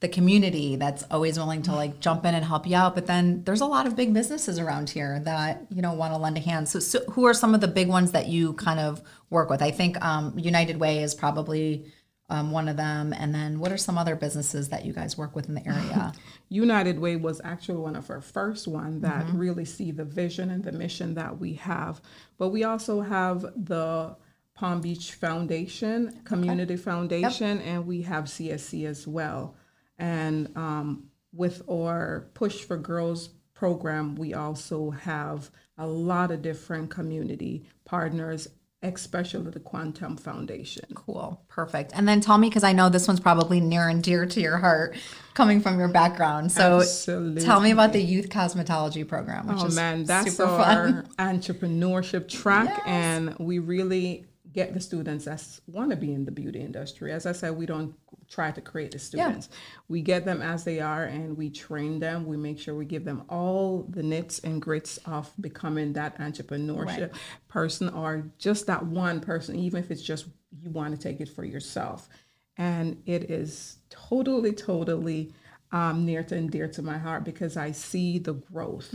the 0.02 0.08
community 0.08 0.76
that's 0.76 1.04
always 1.10 1.40
willing 1.40 1.64
to 1.64 1.74
like 1.74 2.00
jump 2.00 2.24
in 2.24 2.36
and 2.36 2.46
help 2.46 2.68
you 2.68 2.76
out, 2.76 2.94
but 2.94 3.08
then 3.08 3.44
there's 3.44 3.62
a 3.62 3.66
lot 3.66 3.88
of 3.88 3.96
big 3.96 4.14
businesses 4.14 4.60
around 4.60 4.92
here 4.92 5.20
that 5.22 5.66
you 5.72 5.82
know 5.82 5.94
want 5.94 6.14
to 6.14 6.20
lend 6.20 6.38
a 6.38 6.42
hand. 6.42 6.70
So, 6.70 6.78
so 6.78 7.00
who 7.10 7.26
are 7.26 7.34
some 7.34 7.56
of 7.56 7.62
the 7.62 7.68
big 7.68 7.88
ones 7.88 8.12
that 8.12 8.28
you 8.28 8.54
kind 8.54 8.80
of 8.80 9.02
work 9.32 9.50
with? 9.50 9.64
I 9.64 9.72
think 9.72 10.00
um, 10.06 10.38
United 10.38 10.78
Way 10.78 11.02
is 11.02 11.16
probably 11.16 11.92
um, 12.30 12.52
one 12.52 12.68
of 12.68 12.76
them, 12.76 13.14
and 13.14 13.34
then 13.34 13.60
what 13.60 13.72
are 13.72 13.78
some 13.78 13.98
other 13.98 14.16
businesses 14.16 14.70
that 14.70 14.86
you 14.86 14.92
guys 14.92 15.18
work 15.18 15.36
with 15.36 15.48
in 15.48 15.56
the 15.56 15.66
area? 15.68 16.12
United 16.50 17.00
Way 17.00 17.16
was 17.16 17.40
actually 17.44 17.78
one 17.78 17.96
of 17.96 18.10
our 18.10 18.22
first 18.22 18.68
one 18.68 19.02
that 19.02 19.26
really 19.34 19.66
see 19.66 19.92
the 19.92 20.04
vision 20.04 20.52
and 20.52 20.64
the 20.64 20.72
mission 20.74 21.14
that 21.16 21.40
we 21.40 21.54
have. 21.54 22.02
But 22.38 22.50
we 22.50 22.64
also 22.66 23.02
have 23.02 23.42
the 23.56 24.18
Palm 24.56 24.82
Beach 24.82 25.14
Foundation, 25.14 26.22
Community 26.26 26.76
Foundation, 26.76 27.62
and 27.62 27.86
we 27.86 28.02
have 28.02 28.26
CSC 28.26 28.86
as 28.86 29.08
well. 29.08 29.56
And 29.98 30.56
um, 30.58 31.10
with 31.32 31.62
our 31.70 32.30
Push 32.34 32.64
for 32.64 32.78
Girls 32.78 33.30
program, 33.54 34.16
we 34.16 34.34
also 34.34 34.90
have 34.92 35.50
a 35.78 35.88
lot 35.88 36.32
of 36.32 36.42
different 36.42 36.90
community 36.90 37.66
partners, 37.86 38.48
especially 38.84 39.50
the 39.50 39.60
Quantum 39.60 40.18
Foundation. 40.18 40.86
Cool. 40.94 41.42
Perfect. 41.48 41.92
And 41.96 42.08
then 42.08 42.22
tell 42.22 42.38
me, 42.38 42.48
because 42.50 42.64
I 42.64 42.74
know 42.74 42.90
this 42.90 43.08
one's 43.08 43.20
probably 43.20 43.60
near 43.60 43.88
and 43.88 44.04
dear 44.04 44.26
to 44.28 44.40
your 44.40 44.58
heart 44.58 44.96
coming 45.34 45.62
from 45.62 45.80
your 45.80 45.88
background. 45.88 46.52
So 46.52 46.80
Absolutely. 46.82 47.42
tell 47.44 47.60
me 47.60 47.72
about 47.72 47.94
the 47.94 48.02
youth 48.02 48.30
cosmetology 48.30 49.08
program, 49.08 49.48
which 49.48 49.58
Oh 49.60 49.66
is 49.66 49.76
man, 49.76 50.04
that's 50.04 50.32
super 50.36 50.46
our 50.50 50.88
fun. 50.90 51.08
entrepreneurship 51.20 52.28
track, 52.28 52.82
and 52.86 53.36
we 53.40 53.60
really 53.60 54.26
get 54.58 54.74
the 54.74 54.80
students 54.80 55.26
that 55.26 55.46
want 55.68 55.92
to 55.92 55.96
be 55.96 56.12
in 56.12 56.26
the 56.26 56.32
beauty 56.32 56.60
industry. 56.60 57.12
As 57.12 57.28
I 57.28 57.32
said, 57.32 57.56
we 57.56 57.68
don't 57.68 57.94
try 58.28 58.50
to 58.50 58.60
create 58.60 58.90
the 58.90 58.98
students. 58.98 59.50
We 59.88 60.02
get 60.02 60.26
them 60.26 60.42
as 60.42 60.64
they 60.64 60.80
are, 60.80 61.04
and 61.04 61.38
we 61.38 61.52
train 61.52 62.00
them. 62.00 62.26
We 62.26 62.38
make 62.38 62.58
sure 62.58 62.74
we 62.74 62.86
give 62.86 63.06
them 63.06 63.22
all 63.30 63.86
the 63.88 64.02
nits 64.02 64.40
and 64.40 64.60
grits 64.60 64.98
of 65.06 65.32
becoming 65.40 65.94
that 65.94 66.18
entrepreneurship 66.18 67.14
person, 67.48 67.90
or 67.90 68.32
just 68.40 68.66
that 68.66 68.84
one 68.84 69.20
person, 69.20 69.56
even 69.58 69.80
if 69.80 69.92
it's 69.92 70.02
just 70.02 70.26
you 70.60 70.72
want 70.72 70.96
to 70.96 71.00
take 71.00 71.22
it 71.22 71.30
for 71.30 71.46
yourself. 71.46 72.10
And 72.58 73.04
it 73.06 73.30
is 73.30 73.78
totally, 73.92 74.54
totally 74.54 75.34
um, 75.72 76.06
near 76.06 76.24
to 76.24 76.36
and 76.36 76.50
dear 76.50 76.68
to 76.70 76.82
my 76.82 76.98
heart 76.98 77.24
because 77.24 77.58
I 77.58 77.72
see 77.72 78.20
the 78.20 78.34
growth. 78.34 78.90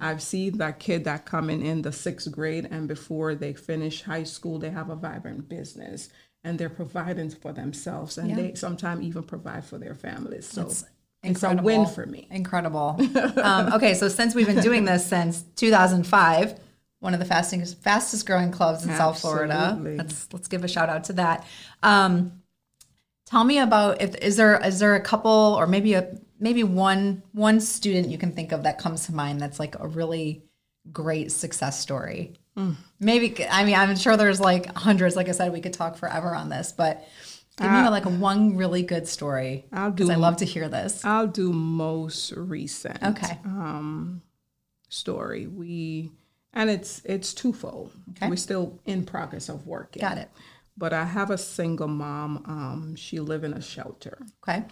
I've 0.00 0.22
seen 0.22 0.58
that 0.58 0.78
kid 0.78 1.04
that 1.04 1.26
coming 1.26 1.64
in 1.64 1.82
the 1.82 1.92
sixth 1.92 2.30
grade 2.30 2.68
and 2.70 2.86
before 2.86 3.34
they 3.34 3.52
finish 3.52 4.02
high 4.02 4.24
school, 4.24 4.58
they 4.58 4.70
have 4.70 4.90
a 4.90 4.96
vibrant 4.96 5.48
business 5.48 6.10
and 6.44 6.58
they're 6.58 6.68
providing 6.68 7.30
for 7.30 7.52
themselves 7.52 8.18
and 8.18 8.36
they 8.36 8.54
sometimes 8.54 9.04
even 9.04 9.22
provide 9.22 9.64
for 9.64 9.78
their 9.78 9.94
families. 9.94 10.46
So 10.46 10.70
it's 11.22 11.42
a 11.42 11.56
win 11.56 11.86
for 11.86 12.06
me. 12.06 12.28
Incredible. 12.30 13.00
um, 13.42 13.72
okay, 13.72 13.94
so 13.94 14.08
since 14.08 14.34
we've 14.34 14.46
been 14.46 14.60
doing 14.60 14.84
this 14.84 15.04
since 15.04 15.42
2005, 15.56 16.60
one 17.00 17.14
of 17.14 17.20
the 17.20 17.26
fastest 17.26 17.80
fastest 17.82 18.26
growing 18.26 18.50
clubs 18.50 18.84
in 18.84 18.90
South 18.96 19.20
Florida. 19.20 19.78
Let's 19.96 20.32
let's 20.32 20.48
give 20.48 20.64
a 20.64 20.68
shout 20.68 20.88
out 20.88 21.04
to 21.04 21.12
that. 21.14 21.46
Um, 21.82 22.42
tell 23.28 23.44
me 23.44 23.58
about 23.58 24.00
if 24.00 24.14
is 24.16 24.36
there 24.36 24.64
is 24.64 24.78
there 24.78 24.94
a 24.94 25.00
couple 25.00 25.30
or 25.58 25.66
maybe 25.66 25.94
a 25.94 26.18
maybe 26.40 26.64
one 26.64 27.22
one 27.32 27.60
student 27.60 28.08
you 28.08 28.18
can 28.18 28.32
think 28.32 28.52
of 28.52 28.62
that 28.62 28.78
comes 28.78 29.06
to 29.06 29.14
mind 29.14 29.40
that's 29.40 29.58
like 29.58 29.78
a 29.78 29.86
really 29.86 30.42
great 30.92 31.30
success 31.30 31.78
story. 31.78 32.34
Hmm. 32.56 32.72
Maybe 32.98 33.46
I 33.46 33.64
mean 33.64 33.74
I'm 33.74 33.96
sure 33.96 34.16
there's 34.16 34.40
like 34.40 34.74
hundreds. 34.74 35.16
Like 35.16 35.28
I 35.28 35.32
said, 35.32 35.52
we 35.52 35.60
could 35.60 35.74
talk 35.74 35.96
forever 35.96 36.34
on 36.34 36.48
this, 36.48 36.72
but 36.72 37.06
give 37.60 37.70
me 37.70 37.88
like 37.88 38.04
one 38.04 38.56
really 38.56 38.82
good 38.82 39.06
story. 39.06 39.66
Uh, 39.72 39.80
I'll 39.80 39.90
do 39.90 40.10
I 40.10 40.14
love 40.14 40.38
to 40.38 40.44
hear 40.44 40.68
this. 40.68 41.04
I'll 41.04 41.26
do 41.26 41.52
most 41.52 42.32
recent. 42.32 43.02
Okay. 43.02 43.38
story. 44.88 45.46
We 45.46 46.12
and 46.54 46.70
it's 46.70 47.02
it's 47.04 47.34
twofold. 47.34 47.92
Okay. 48.12 48.28
We're 48.28 48.36
still 48.36 48.78
in 48.86 49.04
progress 49.04 49.48
of 49.48 49.66
working. 49.66 50.00
Got 50.00 50.18
it. 50.18 50.30
But 50.78 50.92
I 50.92 51.04
have 51.04 51.30
a 51.30 51.38
single 51.38 51.88
mom. 51.88 52.42
Um, 52.46 52.94
she 52.94 53.18
live 53.18 53.42
in 53.44 53.52
a 53.52 53.60
shelter, 53.60 54.16
Okay. 54.42 54.64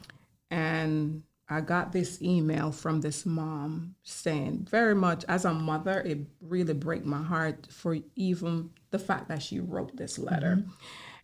and 0.51 1.25
I 1.49 1.61
got 1.61 1.93
this 1.93 2.23
email 2.23 2.71
from 2.73 3.01
this 3.01 3.27
mom 3.27 3.95
saying, 4.05 4.67
very 4.71 4.95
much 4.95 5.25
as 5.29 5.45
a 5.45 5.53
mother, 5.53 6.01
it 6.01 6.19
really 6.41 6.75
break 6.75 7.05
my 7.05 7.23
heart 7.23 7.67
for 7.71 7.97
even 8.15 8.71
the 8.91 8.99
fact 8.99 9.29
that 9.29 9.43
she 9.43 9.61
wrote 9.61 9.97
this 9.97 10.19
letter. 10.19 10.65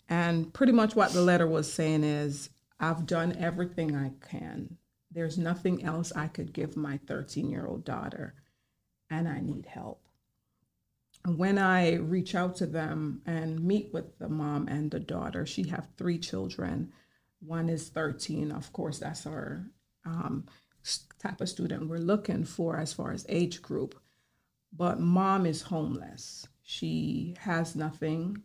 And 0.09 0.53
pretty 0.53 0.73
much 0.73 0.95
what 0.95 1.13
the 1.13 1.23
letter 1.23 1.47
was 1.47 1.73
saying 1.73 2.05
is, 2.05 2.51
I've 2.79 3.07
done 3.07 3.37
everything 3.39 3.97
I 3.97 4.13
can. 4.29 4.77
There's 5.11 5.39
nothing 5.39 5.85
else 5.85 6.13
I 6.15 6.27
could 6.29 6.53
give 6.53 6.77
my 6.77 6.99
13 7.07 7.51
year 7.51 7.67
old 7.67 7.85
daughter, 7.85 8.35
and 9.11 9.29
I 9.29 9.41
need 9.41 9.67
help. 9.67 10.01
When 11.27 11.57
I 11.57 11.95
reach 11.95 12.35
out 12.35 12.57
to 12.57 12.67
them 12.67 13.23
and 13.27 13.63
meet 13.63 13.93
with 13.93 14.19
the 14.19 14.29
mom 14.29 14.67
and 14.67 14.91
the 14.91 14.99
daughter, 14.99 15.47
she 15.47 15.69
have 15.69 15.89
three 15.97 16.19
children. 16.19 16.93
One 17.41 17.69
is 17.69 17.89
13, 17.89 18.51
of 18.51 18.73
course, 18.73 18.99
that's 18.99 19.27
our 19.27 19.67
um, 20.05 20.47
type 21.21 21.41
of 21.41 21.49
student 21.49 21.89
we're 21.89 21.99
looking 21.99 22.45
for 22.45 22.79
as 22.79 22.93
far 22.93 23.13
as 23.13 23.25
age 23.29 23.63
group. 23.63 23.95
But 24.73 25.01
mom 25.01 25.47
is 25.47 25.63
homeless. 25.63 26.47
She 26.63 27.37
has 27.39 27.77
nothing. 27.77 28.43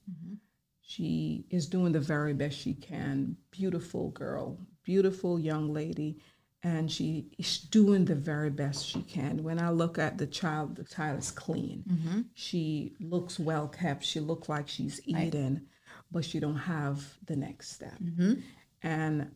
She 0.82 1.46
is 1.50 1.68
doing 1.68 1.94
the 1.94 2.00
very 2.00 2.34
best 2.34 2.58
she 2.58 2.74
can. 2.74 3.38
Beautiful 3.52 4.10
girl, 4.12 4.60
beautiful 4.84 5.40
young 5.40 5.74
lady, 5.74 6.20
and 6.68 6.92
she 6.92 7.28
is 7.38 7.60
doing 7.60 8.04
the 8.04 8.16
very 8.16 8.50
best 8.50 8.86
she 8.86 9.02
can. 9.04 9.42
When 9.42 9.58
I 9.58 9.70
look 9.70 9.98
at 9.98 10.18
the 10.18 10.28
child, 10.28 10.76
the 10.76 10.84
child 10.84 11.20
is 11.20 11.32
clean. 11.32 11.86
Mm-hmm. 11.90 12.22
She 12.34 12.94
looks 13.00 13.40
well 13.40 13.70
kept. 13.70 14.04
She 14.04 14.20
looks 14.20 14.50
like 14.50 14.68
she's 14.68 15.00
eating, 15.06 15.62
but 16.12 16.26
she 16.26 16.42
don't 16.42 16.58
have 16.58 17.02
the 17.26 17.38
next 17.38 17.72
step. 17.72 17.98
Mm-hmm. 18.04 18.42
And 18.84 19.32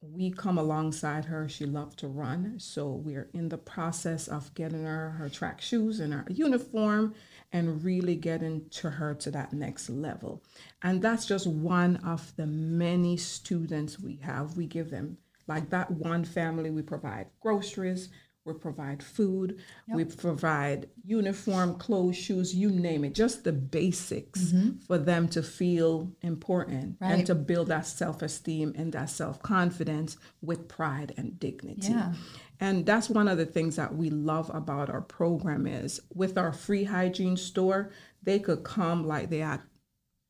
we 0.00 0.30
come 0.30 0.58
alongside 0.58 1.24
her. 1.24 1.48
She 1.48 1.66
loved 1.66 1.98
to 2.00 2.06
run, 2.06 2.54
so 2.60 2.90
we're 2.90 3.30
in 3.34 3.48
the 3.48 3.58
process 3.58 4.28
of 4.28 4.54
getting 4.54 4.84
her 4.84 5.10
her 5.10 5.28
track 5.28 5.60
shoes 5.60 5.98
and 5.98 6.14
her 6.14 6.24
uniform, 6.28 7.14
and 7.52 7.82
really 7.82 8.14
getting 8.14 8.68
to 8.70 8.90
her 8.90 9.12
to 9.14 9.30
that 9.32 9.52
next 9.52 9.90
level. 9.90 10.44
And 10.82 11.02
that's 11.02 11.26
just 11.26 11.48
one 11.48 11.96
of 11.96 12.32
the 12.36 12.46
many 12.46 13.16
students 13.16 13.98
we 13.98 14.20
have. 14.22 14.56
We 14.56 14.66
give 14.66 14.90
them 14.90 15.18
like 15.46 15.70
that 15.70 15.90
one 15.90 16.24
family. 16.24 16.70
We 16.70 16.82
provide 16.82 17.26
groceries. 17.40 18.08
We 18.46 18.52
provide 18.54 19.02
food. 19.02 19.58
We 19.88 20.04
provide 20.04 20.88
uniform, 21.04 21.74
clothes, 21.78 22.16
shoes, 22.16 22.54
you 22.54 22.70
name 22.70 23.02
it, 23.02 23.12
just 23.12 23.42
the 23.42 23.52
basics 23.52 24.52
mm-hmm. 24.52 24.78
for 24.86 24.98
them 24.98 25.26
to 25.30 25.42
feel 25.42 26.12
important 26.22 26.96
Right. 27.00 27.10
and 27.12 27.26
to 27.26 27.34
build 27.34 27.66
that 27.68 27.86
self 27.86 28.22
esteem 28.22 28.72
and 28.76 28.92
that 28.92 29.10
self 29.10 29.42
confidence 29.42 30.16
with 30.42 30.68
pride 30.68 31.12
and 31.16 31.40
dignity. 31.40 31.90
Yeah. 31.90 32.12
And 32.60 32.86
that's 32.86 33.10
one 33.10 33.26
of 33.26 33.36
the 33.36 33.46
things 33.46 33.74
that 33.76 33.96
we 33.96 34.10
love 34.10 34.48
about 34.54 34.90
our 34.90 35.02
program 35.02 35.66
is 35.66 36.00
with 36.14 36.38
our 36.38 36.52
free 36.52 36.84
hygiene 36.84 37.36
store, 37.36 37.90
they 38.22 38.38
could 38.38 38.62
come 38.62 39.04
like 39.04 39.28
they 39.28 39.42
at 39.42 39.60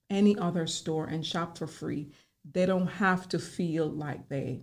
any 0.08 0.36
other 0.38 0.66
store 0.66 1.04
and 1.04 1.24
shop 1.24 1.58
for 1.58 1.66
free. 1.66 2.12
They 2.50 2.64
don't 2.64 2.86
have 2.86 3.28
to 3.28 3.38
feel 3.38 3.88
like 3.88 4.28
they 4.28 4.62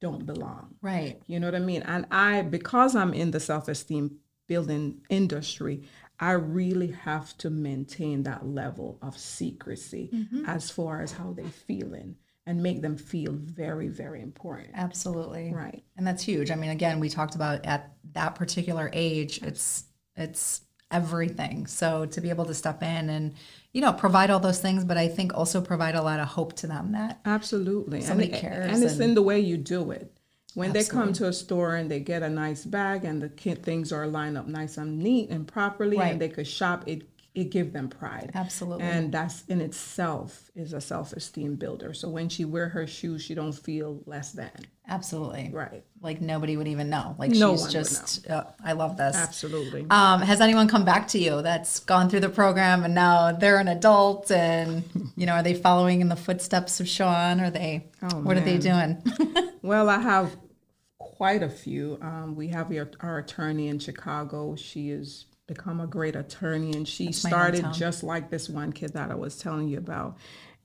don't 0.00 0.26
belong. 0.26 0.74
Right. 0.80 1.20
You 1.26 1.40
know 1.40 1.46
what 1.46 1.54
I 1.54 1.60
mean? 1.60 1.82
And 1.82 2.06
I, 2.10 2.42
because 2.42 2.96
I'm 2.96 3.12
in 3.12 3.30
the 3.30 3.40
self 3.40 3.68
esteem 3.68 4.18
building 4.48 5.00
industry, 5.08 5.82
I 6.18 6.32
really 6.32 6.90
have 6.90 7.36
to 7.38 7.50
maintain 7.50 8.24
that 8.24 8.46
level 8.46 8.98
of 9.00 9.16
secrecy 9.16 10.10
mm-hmm. 10.12 10.44
as 10.46 10.70
far 10.70 11.00
as 11.02 11.12
how 11.12 11.32
they 11.32 11.46
feeling 11.46 12.16
and 12.46 12.62
make 12.62 12.82
them 12.82 12.96
feel 12.96 13.32
very, 13.32 13.88
very 13.88 14.20
important. 14.20 14.70
Absolutely. 14.74 15.52
Right. 15.54 15.84
And 15.96 16.06
that's 16.06 16.22
huge. 16.22 16.50
I 16.50 16.56
mean, 16.56 16.70
again, 16.70 17.00
we 17.00 17.08
talked 17.08 17.34
about 17.34 17.64
at 17.64 17.92
that 18.12 18.34
particular 18.34 18.90
age, 18.92 19.40
it's 19.42 19.84
it's 20.16 20.62
everything. 20.90 21.66
So 21.66 22.06
to 22.06 22.20
be 22.20 22.30
able 22.30 22.44
to 22.46 22.54
step 22.54 22.82
in 22.82 23.08
and 23.10 23.34
you 23.72 23.80
know 23.80 23.92
provide 23.92 24.30
all 24.30 24.40
those 24.40 24.60
things, 24.60 24.84
but 24.84 24.96
I 24.96 25.08
think 25.08 25.34
also 25.34 25.60
provide 25.60 25.94
a 25.94 26.02
lot 26.02 26.20
of 26.20 26.28
hope 26.28 26.54
to 26.56 26.66
them 26.66 26.92
that 26.92 27.20
Absolutely. 27.24 28.00
Somebody 28.00 28.32
and, 28.32 28.40
cares 28.40 28.74
And 28.74 28.84
it's 28.84 28.94
and- 28.94 29.02
in 29.02 29.14
the 29.14 29.22
way 29.22 29.38
you 29.40 29.56
do 29.56 29.90
it. 29.90 30.16
When 30.54 30.72
they 30.72 30.82
come 30.82 31.12
to 31.12 31.28
a 31.28 31.32
store 31.32 31.76
and 31.76 31.88
they 31.88 32.00
get 32.00 32.24
a 32.24 32.28
nice 32.28 32.64
bag 32.64 33.04
and 33.04 33.22
the 33.22 33.28
things 33.54 33.92
are 33.92 34.08
lined 34.08 34.36
up 34.36 34.48
nice 34.48 34.78
and 34.78 34.98
neat 34.98 35.30
and 35.30 35.46
properly 35.46 35.96
Right. 35.96 36.10
and 36.10 36.20
they 36.20 36.28
could 36.28 36.48
shop, 36.48 36.82
it 36.88 37.02
it 37.34 37.50
give 37.50 37.72
them 37.72 37.88
pride. 37.88 38.32
Absolutely. 38.34 38.84
And 38.84 39.12
that's 39.12 39.44
in 39.46 39.60
itself 39.60 40.50
is 40.56 40.72
a 40.72 40.80
self-esteem 40.80 41.54
builder. 41.56 41.94
So 41.94 42.08
when 42.08 42.28
she 42.28 42.44
wear 42.44 42.68
her 42.70 42.86
shoes, 42.88 43.22
she 43.22 43.34
don't 43.34 43.52
feel 43.52 44.02
less 44.04 44.32
than. 44.32 44.50
absolutely 44.88 45.50
Right. 45.52 45.84
like 46.02 46.20
nobody 46.20 46.56
would 46.56 46.66
even 46.66 46.90
know. 46.90 47.14
Like 47.18 47.30
No 47.30 47.56
she's 47.56 47.68
just 47.72 48.28
uh, 48.28 48.44
I 48.64 48.72
love 48.72 48.96
this. 48.96 49.14
Absolutely. 49.16 49.86
Um, 49.90 50.22
has 50.22 50.40
anyone 50.40 50.66
come 50.66 50.84
back 50.84 51.06
to 51.08 51.18
you 51.18 51.40
that's 51.42 51.78
gone 51.80 52.10
through 52.10 52.20
the 52.20 52.28
program 52.28 52.82
and 52.84 52.94
now 52.96 53.30
they're 53.30 53.58
an 53.58 53.68
adult 53.68 54.30
and 54.32 54.82
you 55.16 55.24
know 55.26 55.34
are 55.34 55.42
they 55.44 55.54
following 55.54 56.00
in 56.00 56.08
the 56.08 56.16
footsteps 56.16 56.80
of 56.80 56.88
Shawn? 56.88 57.40
Are 57.40 57.50
they 57.50 57.86
Oh, 58.02 58.16
what 58.22 58.36
are 58.36 58.40
they 58.40 58.58
doing? 58.58 59.00
Well, 59.62 59.90
I 59.90 59.98
have 59.98 60.36
quite 60.98 61.42
a 61.42 61.48
few. 61.50 61.98
Um, 62.00 62.34
we 62.34 62.48
have 62.48 62.72
our, 62.72 62.90
our 63.00 63.18
attorney 63.18 63.68
in 63.68 63.78
Chicago. 63.78 64.56
She 64.56 64.88
has 64.88 65.26
become 65.50 65.80
a 65.80 65.86
great 65.86 66.14
attorney, 66.14 66.72
and 66.72 66.86
she 66.86 67.06
my 67.06 67.10
started 67.10 67.66
just 67.72 68.04
like 68.04 68.30
this 68.30 68.48
one 68.48 68.72
kid 68.72 68.92
that 68.92 69.10
I 69.10 69.16
was 69.16 69.36
telling 69.36 69.66
you 69.68 69.78
about. 69.78 70.16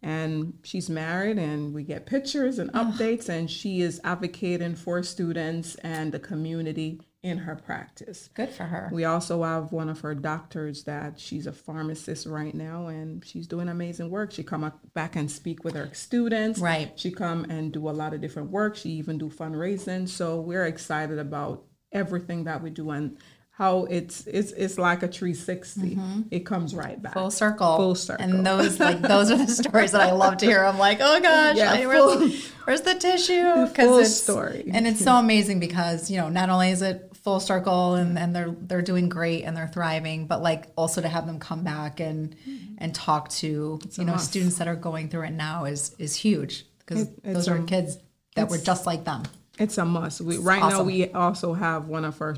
And 0.03 0.59
she's 0.63 0.89
married, 0.89 1.39
and 1.39 1.73
we 1.73 1.83
get 1.83 2.05
pictures 2.05 2.59
and 2.59 2.71
updates, 2.73 3.27
and 3.27 3.49
she 3.49 3.81
is 3.81 3.99
advocating 4.03 4.75
for 4.75 5.01
students 5.01 5.73
and 5.75 6.11
the 6.11 6.19
community 6.19 7.01
in 7.23 7.39
her 7.39 7.55
practice. 7.55 8.29
Good 8.35 8.51
for 8.51 8.65
her. 8.65 8.91
We 8.93 9.05
also 9.05 9.41
have 9.41 9.71
one 9.71 9.89
of 9.89 10.01
her 10.01 10.13
doctors 10.13 10.83
that 10.83 11.19
she's 11.19 11.47
a 11.47 11.51
pharmacist 11.51 12.27
right 12.27 12.53
now, 12.53 12.85
and 12.85 13.25
she's 13.25 13.47
doing 13.47 13.67
amazing 13.67 14.11
work. 14.11 14.31
She 14.31 14.43
come 14.43 14.71
back 14.93 15.15
and 15.15 15.31
speak 15.31 15.63
with 15.63 15.73
her 15.73 15.89
students. 15.93 16.59
Right. 16.59 16.91
She 16.95 17.09
come 17.09 17.45
and 17.45 17.71
do 17.71 17.89
a 17.89 17.91
lot 17.91 18.13
of 18.13 18.21
different 18.21 18.51
work. 18.51 18.75
She 18.75 18.89
even 18.91 19.17
do 19.17 19.29
fundraising. 19.29 20.07
So 20.07 20.39
we're 20.39 20.65
excited 20.65 21.17
about 21.17 21.63
everything 21.91 22.43
that 22.43 22.61
we 22.61 22.69
do 22.69 22.91
and 22.91 23.17
how 23.57 23.85
it's 23.85 24.27
it's 24.27 24.51
it's 24.51 24.77
like 24.77 25.01
a 25.01 25.07
360. 25.07 25.97
It 26.29 26.41
comes 26.41 26.75
right 26.75 27.01
back. 27.01 27.11
Mm-hmm. 27.13 27.19
Full 27.21 27.31
circle. 27.31 27.77
Full 27.77 27.95
circle. 27.95 28.23
And 28.25 28.45
those 28.45 28.79
like 28.81 29.01
those 29.01 29.31
are 29.31 29.37
the 29.37 29.47
stories 29.63 29.91
that 29.93 30.01
I 30.01 30.11
love 30.11 30.37
to 30.37 30.45
hear. 30.45 30.63
I'm 30.63 30.77
like, 30.77 30.97
oh 30.99 31.19
gosh, 31.21 31.55
Yeah, 31.55 31.71
I- 31.71 31.85
where's, 31.85 32.03
full- 32.43 32.51
where's 32.65 32.81
the 32.81 32.95
tissue? 32.95 33.65
full 33.75 33.99
it's 33.99 34.13
story. 34.13 34.69
And 34.73 34.85
it's 34.85 35.01
so 35.01 35.15
amazing 35.15 35.61
because, 35.61 36.11
you 36.11 36.17
know, 36.17 36.27
not 36.27 36.49
only 36.49 36.69
is 36.71 36.81
it 36.81 37.11
full 37.23 37.39
circle 37.39 37.95
and, 37.95 38.19
and 38.19 38.35
they're 38.35 38.53
they're 38.59 38.81
doing 38.81 39.07
great 39.07 39.43
and 39.43 39.55
they're 39.55 39.69
thriving, 39.69 40.27
but 40.27 40.41
like 40.41 40.65
also 40.75 41.01
to 41.01 41.07
have 41.07 41.25
them 41.25 41.39
come 41.39 41.63
back 41.63 42.01
and 42.01 42.35
and 42.77 42.93
talk 42.93 43.29
to 43.29 43.79
you 43.97 44.03
know 44.03 44.11
must. 44.13 44.29
students 44.29 44.57
that 44.57 44.67
are 44.67 44.75
going 44.75 45.07
through 45.07 45.23
it 45.23 45.31
now 45.31 45.63
is 45.63 45.95
is 45.97 46.13
huge 46.13 46.65
because 46.79 47.03
It- 47.03 47.23
those 47.33 47.47
are 47.47 47.55
a- 47.55 47.63
kids 47.63 47.99
that 48.35 48.49
were 48.49 48.57
just 48.57 48.85
like 48.85 49.05
them. 49.05 49.23
It's 49.57 49.77
a 49.77 49.85
must. 49.85 50.21
We, 50.21 50.37
right 50.37 50.59
now, 50.59 50.83
we 50.83 51.11
also 51.11 51.53
have 51.53 51.87
one 51.87 52.03
of 52.05 52.21
our 52.21 52.35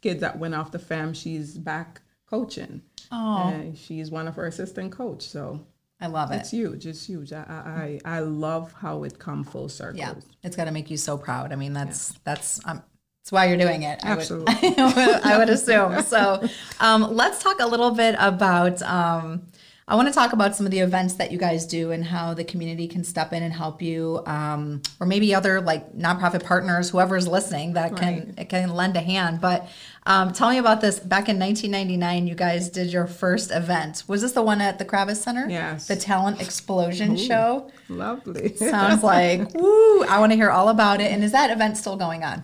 kids 0.00 0.20
that 0.20 0.38
went 0.38 0.54
off 0.54 0.72
the 0.72 0.78
fam. 0.78 1.14
She's 1.14 1.56
back 1.56 2.00
coaching. 2.28 2.82
Oh. 3.12 3.48
And 3.48 3.78
she's 3.78 4.10
one 4.10 4.26
of 4.26 4.36
our 4.38 4.46
assistant 4.46 4.90
coach. 4.92 5.22
So 5.22 5.64
I 6.00 6.08
love 6.08 6.32
it. 6.32 6.36
it's 6.36 6.50
huge. 6.50 6.86
It's 6.86 7.06
huge. 7.06 7.32
I 7.32 7.98
I, 8.04 8.16
I 8.16 8.20
love 8.20 8.72
how 8.72 9.04
it 9.04 9.18
come 9.18 9.44
full 9.44 9.68
circle. 9.68 9.98
Yeah, 9.98 10.14
it's 10.42 10.56
got 10.56 10.64
to 10.64 10.72
make 10.72 10.90
you 10.90 10.96
so 10.96 11.16
proud. 11.16 11.52
I 11.52 11.56
mean, 11.56 11.72
that's 11.72 12.12
that's 12.24 12.60
um, 12.66 12.82
that's 13.22 13.30
why 13.32 13.46
you're 13.46 13.56
doing 13.58 13.82
it. 13.84 14.00
I 14.04 14.10
would- 14.10 14.18
Absolutely. 14.20 14.54
I 14.78 14.92
would, 14.94 15.22
I 15.24 15.38
would 15.38 15.48
assume. 15.50 16.02
So, 16.04 16.46
um, 16.80 17.14
let's 17.14 17.42
talk 17.42 17.60
a 17.60 17.66
little 17.66 17.92
bit 17.92 18.16
about. 18.18 18.82
Um, 18.82 19.46
I 19.88 19.94
want 19.94 20.08
to 20.08 20.14
talk 20.14 20.32
about 20.32 20.56
some 20.56 20.66
of 20.66 20.72
the 20.72 20.80
events 20.80 21.14
that 21.14 21.30
you 21.30 21.38
guys 21.38 21.64
do 21.64 21.92
and 21.92 22.04
how 22.04 22.34
the 22.34 22.42
community 22.42 22.88
can 22.88 23.04
step 23.04 23.32
in 23.32 23.44
and 23.44 23.52
help 23.52 23.80
you, 23.80 24.20
um, 24.26 24.82
or 24.98 25.06
maybe 25.06 25.32
other 25.32 25.60
like 25.60 25.92
nonprofit 25.96 26.42
partners, 26.42 26.90
whoever's 26.90 27.28
listening 27.28 27.74
that 27.74 27.96
can 27.96 28.34
can 28.48 28.70
lend 28.74 28.96
a 28.96 29.00
hand. 29.00 29.40
But 29.40 29.68
um, 30.04 30.32
tell 30.32 30.50
me 30.50 30.58
about 30.58 30.80
this. 30.80 30.98
Back 30.98 31.28
in 31.28 31.38
1999, 31.38 32.26
you 32.26 32.34
guys 32.34 32.68
did 32.68 32.92
your 32.92 33.06
first 33.06 33.52
event. 33.52 34.02
Was 34.08 34.22
this 34.22 34.32
the 34.32 34.42
one 34.42 34.60
at 34.60 34.80
the 34.80 34.84
Kravis 34.84 35.18
Center? 35.18 35.48
Yes. 35.48 35.86
The 35.86 35.94
Talent 35.94 36.40
Explosion 36.40 37.16
Show. 37.16 37.70
Lovely. 37.88 38.56
Sounds 38.56 39.04
like 39.04 39.54
woo! 39.54 40.02
I 40.02 40.18
want 40.18 40.32
to 40.32 40.36
hear 40.36 40.50
all 40.50 40.68
about 40.68 41.00
it. 41.00 41.12
And 41.12 41.22
is 41.22 41.30
that 41.30 41.50
event 41.50 41.76
still 41.76 41.96
going 41.96 42.24
on? 42.24 42.42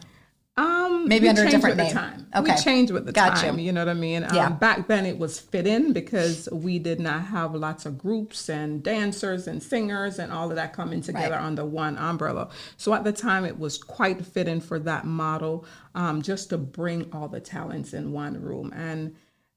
Um, 0.58 1.08
Maybe 1.08 1.28
under 1.30 1.44
a 1.44 1.50
different 1.50 1.78
name. 1.78 1.92
Time. 1.92 2.26
Okay. 2.36 2.52
We 2.54 2.58
changed 2.60 2.92
with 2.92 3.06
the 3.06 3.12
Gotcha. 3.12 3.46
time. 3.46 3.58
You 3.58 3.72
know 3.72 3.80
what 3.80 3.88
I 3.88 3.94
mean? 3.94 4.22
Um, 4.24 4.34
Yeah. 4.34 4.50
Back 4.50 4.86
then, 4.86 5.06
it 5.06 5.18
was 5.18 5.38
fit 5.40 5.66
in 5.66 5.94
because 5.94 6.46
we 6.52 6.78
did 6.78 7.00
not 7.00 7.22
have 7.26 7.54
lots 7.54 7.86
of 7.86 7.96
groups 7.96 8.50
and 8.50 8.82
dancers 8.82 9.46
and 9.46 9.62
singers 9.62 10.18
and 10.18 10.30
all 10.30 10.50
of 10.50 10.56
that 10.56 10.74
coming 10.74 11.00
together 11.00 11.36
Right. 11.36 11.42
under 11.42 11.64
one 11.64 11.96
umbrella. 11.96 12.50
So 12.76 12.92
at 12.92 13.02
the 13.04 13.12
time, 13.12 13.46
it 13.46 13.58
was 13.58 13.78
quite 13.78 14.26
fitting 14.26 14.60
for 14.60 14.78
that 14.80 15.06
model, 15.06 15.64
um, 15.94 16.20
just 16.20 16.50
to 16.50 16.58
bring 16.58 17.06
all 17.14 17.28
the 17.28 17.40
talents 17.40 17.94
in 17.94 18.12
one 18.12 18.40
room 18.40 18.72
and. 18.76 19.14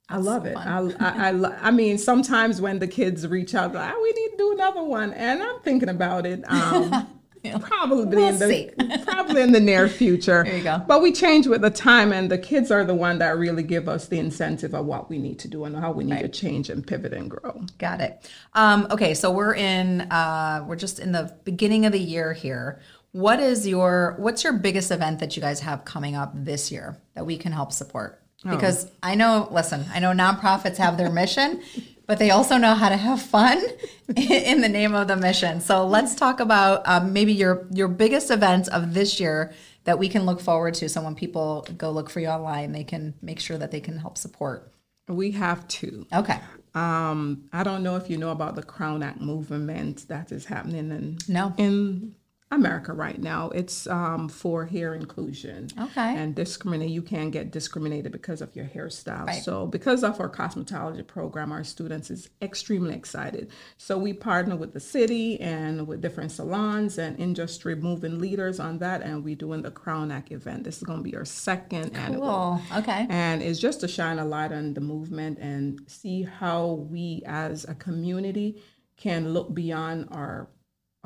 I 0.08 0.18
love 0.18 0.46
it. 0.46 0.56
I, 0.56 0.78
I, 1.00 1.28
I, 1.30 1.32
lo- 1.32 1.56
I 1.60 1.72
mean, 1.72 1.98
sometimes 1.98 2.62
when 2.62 2.78
the 2.78 2.88
kids 2.88 3.28
reach 3.28 3.56
out, 3.56 3.74
like, 3.74 3.92
"Ah, 3.92 3.98
we 4.00 4.12
need 4.12 4.30
to 4.34 4.38
do 4.38 4.52
another 4.54 4.84
one, 4.84 5.12
and 5.14 5.42
I'm 5.42 5.60
thinking 5.62 5.90
about 5.90 6.28
it. 6.28 6.44
Um, 6.48 7.08
Probably 7.60 8.06
We'll 8.16 8.28
in 8.28 8.40
the 8.40 9.02
probably 9.06 9.42
in 9.42 9.52
the 9.52 9.60
near 9.60 9.88
future. 9.88 10.44
There 10.44 10.58
you 10.58 10.64
go. 10.64 10.82
But 10.88 11.02
we 11.02 11.12
change 11.12 11.48
with 11.48 11.62
the 11.62 11.70
time, 11.70 12.12
and 12.12 12.30
the 12.30 12.38
kids 12.38 12.72
are 12.72 12.84
the 12.84 12.96
one 12.96 13.20
that 13.20 13.38
really 13.38 13.64
give 13.64 13.88
us 13.88 14.08
the 14.08 14.20
incentive 14.20 14.74
of 14.74 14.86
what 14.86 15.10
we 15.10 15.18
need 15.18 15.40
to 15.40 15.48
do 15.48 15.66
and 15.66 15.76
how 15.76 15.92
we 15.92 16.04
need 16.04 16.22
to 16.22 16.30
change 16.30 16.70
and 16.70 16.86
pivot 16.86 17.14
and 17.14 17.30
grow. 17.30 17.66
Got 17.78 18.02
it. 18.02 18.30
Um, 18.54 18.88
okay, 18.92 19.14
so 19.14 19.32
we're 19.32 19.56
in. 19.56 20.02
Uh, 20.02 20.66
we're 20.68 20.76
just 20.76 21.00
in 21.00 21.12
the 21.12 21.36
beginning 21.44 21.86
of 21.86 21.92
the 21.92 22.00
year 22.00 22.34
here. 22.34 22.82
What 23.12 23.40
is 23.40 23.68
your 23.68 24.16
What's 24.18 24.44
your 24.44 24.54
biggest 24.54 24.92
event 24.92 25.20
that 25.20 25.36
you 25.36 25.42
guys 25.42 25.62
have 25.62 25.86
coming 25.86 26.16
up 26.16 26.32
this 26.34 26.72
year 26.72 26.98
that 27.14 27.26
we 27.26 27.38
can 27.38 27.52
help 27.52 27.72
support? 27.72 28.22
Because 28.48 28.92
I 29.02 29.16
know, 29.16 29.48
listen, 29.52 29.86
I 29.92 30.00
know 30.00 30.12
nonprofits 30.12 30.78
have 30.78 30.98
their 30.98 31.10
mission, 31.10 31.64
but 32.08 32.20
they 32.20 32.32
also 32.32 32.58
know 32.58 32.74
how 32.76 32.90
to 32.90 32.98
have 32.98 33.22
fun 33.22 33.62
in 34.16 34.62
the 34.62 34.70
name 34.70 34.94
of 34.94 35.08
the 35.08 35.16
mission. 35.16 35.62
So 35.62 35.86
let's 35.88 36.16
talk 36.16 36.40
about 36.40 36.88
um, 36.88 37.14
maybe 37.14 37.34
your 37.34 37.68
your 37.72 37.88
biggest 37.88 38.32
events 38.32 38.68
of 38.70 38.94
this 38.94 39.20
year 39.20 39.54
that 39.86 40.00
we 40.00 40.10
can 40.10 40.26
look 40.26 40.42
forward 40.42 40.74
to. 40.76 40.90
So 40.90 41.02
when 41.02 41.16
people 41.16 41.68
go 41.78 41.92
look 41.92 42.10
for 42.10 42.20
you 42.20 42.28
online, 42.28 42.72
they 42.72 42.84
can 42.84 43.14
make 43.22 43.40
sure 43.40 43.58
that 43.58 43.72
they 43.72 43.80
can 43.80 43.98
help 44.00 44.18
support. 44.18 44.72
We 45.08 45.32
have 45.32 45.68
two. 45.68 46.08
Okay. 46.12 46.40
Um, 46.74 47.44
I 47.54 47.64
don't 47.64 47.84
know 47.84 47.96
if 47.96 48.10
you 48.10 48.18
know 48.18 48.32
about 48.32 48.56
the 48.56 48.64
Crown 48.64 49.02
Act 49.04 49.22
movement 49.22 50.08
that 50.10 50.32
is 50.32 50.46
happening 50.46 50.90
in 50.92 51.18
No. 51.28 51.54
in 51.58 52.16
America 52.56 52.94
right 52.94 53.20
now. 53.20 53.50
It's 53.50 53.88
um, 53.88 54.30
for 54.30 54.66
hair 54.66 54.96
inclusion. 54.96 55.70
Okay. 55.80 56.16
And 56.16 56.34
discriminate. 56.34 56.90
You 56.90 57.02
can 57.02 57.30
get 57.30 57.52
discriminated 57.52 58.12
because 58.12 58.42
of 58.42 58.56
your 58.56 58.66
hairstyle. 58.66 59.28
Right. 59.28 59.44
So 59.44 59.68
because 59.68 60.04
of 60.04 60.20
our 60.20 60.30
cosmetology 60.30 61.06
program, 61.06 61.52
our 61.52 61.64
students 61.64 62.10
is 62.10 62.30
extremely 62.42 62.96
excited. 62.96 63.52
So 63.78 63.98
we 63.98 64.14
partner 64.14 64.56
with 64.56 64.74
the 64.74 64.80
city 64.80 65.40
and 65.40 65.88
with 65.88 66.02
different 66.02 66.32
salons 66.32 66.98
and 66.98 67.20
industry 67.20 67.76
moving 67.76 68.20
leaders 68.20 68.60
on 68.60 68.80
that, 68.80 69.02
and 69.02 69.24
we're 69.24 69.36
doing 69.36 69.62
the 69.62 69.72
Crown 69.72 70.12
Act 70.12 70.32
event. 70.32 70.64
This 70.64 70.78
is 70.78 70.84
going 70.84 71.00
to 71.00 71.04
be 71.04 71.16
our 71.16 71.26
second 71.26 71.96
annual. 71.96 72.62
Cool. 72.70 72.80
Okay. 72.80 73.06
And 73.10 73.42
it's 73.42 73.60
just 73.60 73.82
to 73.82 73.88
shine 73.88 74.20
a 74.20 74.26
light 74.26 74.52
on 74.52 74.74
the 74.74 74.82
movement 74.82 75.40
and 75.40 75.82
see 75.88 76.24
how 76.24 76.86
we 76.90 77.22
as 77.26 77.66
a 77.66 77.76
community 77.76 78.62
can 78.98 79.34
look 79.34 79.54
beyond 79.54 80.08
our 80.12 80.48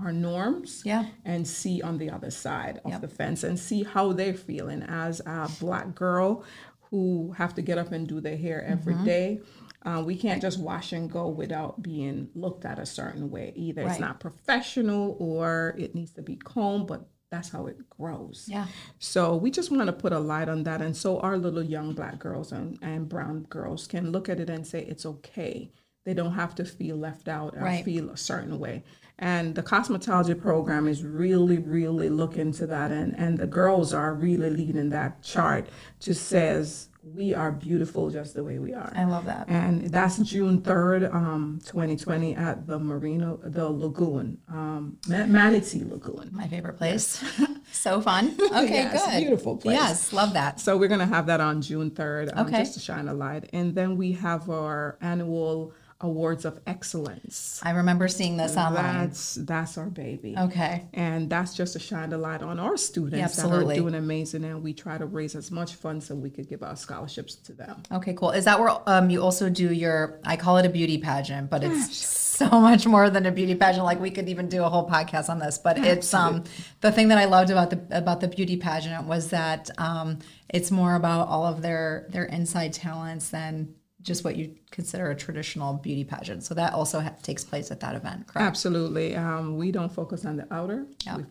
our 0.02 0.12
norms 0.12 0.84
Yeah. 0.86 1.06
and 1.26 1.48
see 1.48 1.82
on 1.82 1.98
the 1.98 2.10
other 2.10 2.32
side 2.32 2.80
of 2.86 3.02
the 3.02 3.08
fence 3.08 3.44
and 3.44 3.58
see 3.60 3.84
how 3.84 4.14
they're 4.14 4.34
feeling 4.34 4.82
as 4.84 5.22
a 5.26 5.50
black 5.60 5.96
girl 5.96 6.44
who 6.90 7.34
have 7.38 7.54
to 7.56 7.62
get 7.62 7.78
up 7.78 7.92
and 7.92 8.08
do 8.08 8.20
their 8.20 8.38
hair 8.38 8.64
every 8.66 8.94
Mm-hmm. 8.96 9.06
day. 9.06 9.42
Uh, 9.86 10.04
we 10.06 10.16
can't 10.18 10.42
just 10.42 10.60
wash 10.60 10.92
and 10.92 11.10
go 11.10 11.30
without 11.30 11.82
being 11.82 12.30
looked 12.36 12.66
at 12.66 12.80
a 12.80 12.86
certain 12.86 13.30
way. 13.32 13.54
Either 13.56 13.84
Right. 13.84 13.92
it's 13.92 14.00
not 14.00 14.20
professional 14.20 15.16
or 15.20 15.76
it 15.78 15.96
needs 15.96 16.12
to 16.14 16.22
be 16.22 16.36
combed, 16.36 16.88
but 16.88 17.08
that's 17.32 17.50
how 17.50 17.68
it 17.68 17.88
grows. 17.90 18.46
Yeah. 18.50 18.66
So 18.98 19.36
we 19.38 19.52
just 19.52 19.72
want 19.72 19.86
to 19.86 19.94
put 19.94 20.12
a 20.12 20.20
light 20.20 20.50
on 20.50 20.64
that. 20.64 20.82
And 20.82 20.98
so 20.98 21.20
our 21.20 21.38
little 21.38 21.64
young 21.64 21.94
black 21.94 22.18
girls 22.20 22.52
and, 22.52 22.78
and 22.82 23.08
brown 23.08 23.44
girls 23.50 23.88
can 23.88 24.12
look 24.12 24.28
at 24.28 24.40
it 24.40 24.50
and 24.50 24.66
say 24.68 24.82
it's 24.84 25.06
okay. 25.06 25.72
They 26.06 26.14
don't 26.16 26.34
have 26.34 26.56
to 26.56 26.66
feel 26.66 26.98
left 26.98 27.28
out 27.28 27.56
or 27.56 27.62
Right. 27.64 27.86
feel 27.86 28.10
a 28.10 28.18
certain 28.18 28.58
way. 28.60 28.84
And 29.20 29.54
the 29.56 29.62
cosmetology 29.64 30.40
program 30.40 30.88
is 30.88 31.04
really, 31.04 31.58
really 31.58 32.10
looking 32.10 32.52
to 32.54 32.66
that. 32.68 32.90
And, 32.92 33.14
and 33.18 33.38
the 33.38 33.48
girls 33.48 33.94
are 33.94 34.14
really 34.14 34.50
leading 34.50 34.90
that 34.90 35.22
chart. 35.22 35.68
Just 36.00 36.28
says 36.28 36.88
we 37.04 37.34
are 37.34 37.52
beautiful 37.52 38.10
just 38.10 38.34
the 38.34 38.44
way 38.44 38.60
we 38.60 38.74
are. 38.74 38.92
I 38.96 39.04
love 39.06 39.26
that. 39.26 39.50
And 39.50 39.90
that's 39.90 40.18
June 40.20 40.62
3rd, 40.62 41.14
um, 41.14 41.60
2020 41.66 42.36
at 42.36 42.66
the 42.68 42.80
Marino, 42.80 43.40
the 43.44 43.70
Lagoon, 43.70 44.38
um, 44.50 44.98
Manatee 45.08 45.84
Lagoon. 45.84 46.30
My 46.32 46.48
favorite 46.48 46.78
place. 46.78 47.22
so 47.72 48.00
fun. 48.02 48.36
Okay, 48.52 48.74
Yes, 48.84 49.06
good. 49.06 49.20
beautiful 49.20 49.58
place. 49.58 49.76
Yes, 49.78 50.14
love 50.14 50.34
that. 50.34 50.60
So 50.60 50.78
we're 50.78 50.88
going 50.90 51.00
to 51.00 51.06
have 51.06 51.26
that 51.28 51.40
on 51.42 51.62
June 51.62 51.92
3rd, 51.92 52.32
um, 52.38 52.48
Okay. 52.48 52.60
just 52.60 52.74
to 52.76 52.80
shine 52.80 53.08
a 53.08 53.14
light. 53.14 53.50
And 53.54 53.76
then 53.76 53.96
we 53.98 54.14
have 54.14 54.50
our 54.50 54.98
annual 55.02 55.74
Awards 56.02 56.46
of 56.46 56.60
Excellence. 56.66 57.60
I 57.62 57.72
remember 57.72 58.08
seeing 58.08 58.38
this 58.38 58.56
online. 58.56 59.08
That's 59.08 59.36
that's 59.36 59.78
our 59.78 59.90
baby. 59.90 60.36
Okay. 60.38 60.88
And 60.94 61.30
that's 61.30 61.54
just 61.54 61.74
to 61.74 61.80
shine 61.80 62.10
the 62.12 62.18
light 62.18 62.42
on 62.42 62.58
our 62.58 62.78
students 62.78 63.18
Yeah, 63.18 63.28
that 63.28 63.32
absolutely. 63.38 63.76
are 63.76 63.82
doing 63.82 63.96
amazing. 63.96 64.46
And 64.46 64.64
we 64.64 64.74
try 64.74 64.98
to 64.98 65.06
raise 65.06 65.36
as 65.36 65.52
much 65.52 65.76
funds 65.76 66.06
so 66.08 66.16
we 66.16 66.30
could 66.30 66.48
give 66.48 66.64
our 66.64 66.78
scholarships 66.78 67.36
to 67.36 67.54
them. 67.54 67.84
Okay, 67.92 68.14
cool. 68.14 68.32
Is 68.32 68.46
that 68.46 68.60
where 68.60 68.72
um, 68.88 69.10
you 69.10 69.22
also 69.22 69.50
do 69.50 69.74
your? 69.74 70.22
I 70.24 70.38
call 70.38 70.58
it 70.58 70.66
a 70.66 70.70
beauty 70.70 71.00
pageant, 71.00 71.50
but 71.50 71.64
it's 71.66 71.98
so 71.98 72.48
much 72.62 72.88
more 72.88 73.10
than 73.10 73.26
a 73.26 73.32
beauty 73.32 73.56
pageant. 73.56 73.84
Like 73.84 74.00
we 74.00 74.12
could 74.12 74.30
even 74.30 74.48
do 74.48 74.64
a 74.64 74.70
whole 74.70 74.88
podcast 74.90 75.28
on 75.28 75.40
this. 75.40 75.58
But 75.58 75.80
it's 75.80 76.14
um 76.14 76.46
the 76.80 76.94
thing 76.94 77.10
that 77.10 77.18
I 77.18 77.26
loved 77.26 77.50
about 77.50 77.72
the 77.72 77.82
about 77.92 78.22
the 78.22 78.30
beauty 78.30 78.56
pageant 78.56 79.06
was 79.06 79.32
that 79.32 79.70
um 79.78 80.20
it's 80.48 80.72
more 80.72 80.96
about 80.96 81.28
all 81.28 81.46
of 81.46 81.62
their 81.62 82.08
their 82.10 82.24
inside 82.24 82.72
talents 82.72 83.30
than 83.30 83.76
just 84.02 84.24
what 84.24 84.36
you 84.36 84.56
consider 84.72 85.10
a 85.12 85.16
traditional 85.16 85.74
beauty 85.74 86.04
pageant. 86.04 86.44
So 86.44 86.54
that 86.56 86.74
also 86.74 87.00
ha- 87.02 87.14
takes 87.22 87.44
place 87.44 87.70
at 87.72 87.80
that 87.82 87.96
event, 87.96 88.28
correct? 88.28 88.48
Absolutely. 88.48 89.16
Um, 89.16 89.58
we 89.58 89.72
don't 89.72 89.92
focus 89.92 90.26
on 90.26 90.38
the 90.38 90.48
outer. 90.54 90.86
yeah. 91.06 91.18
We 91.18 91.24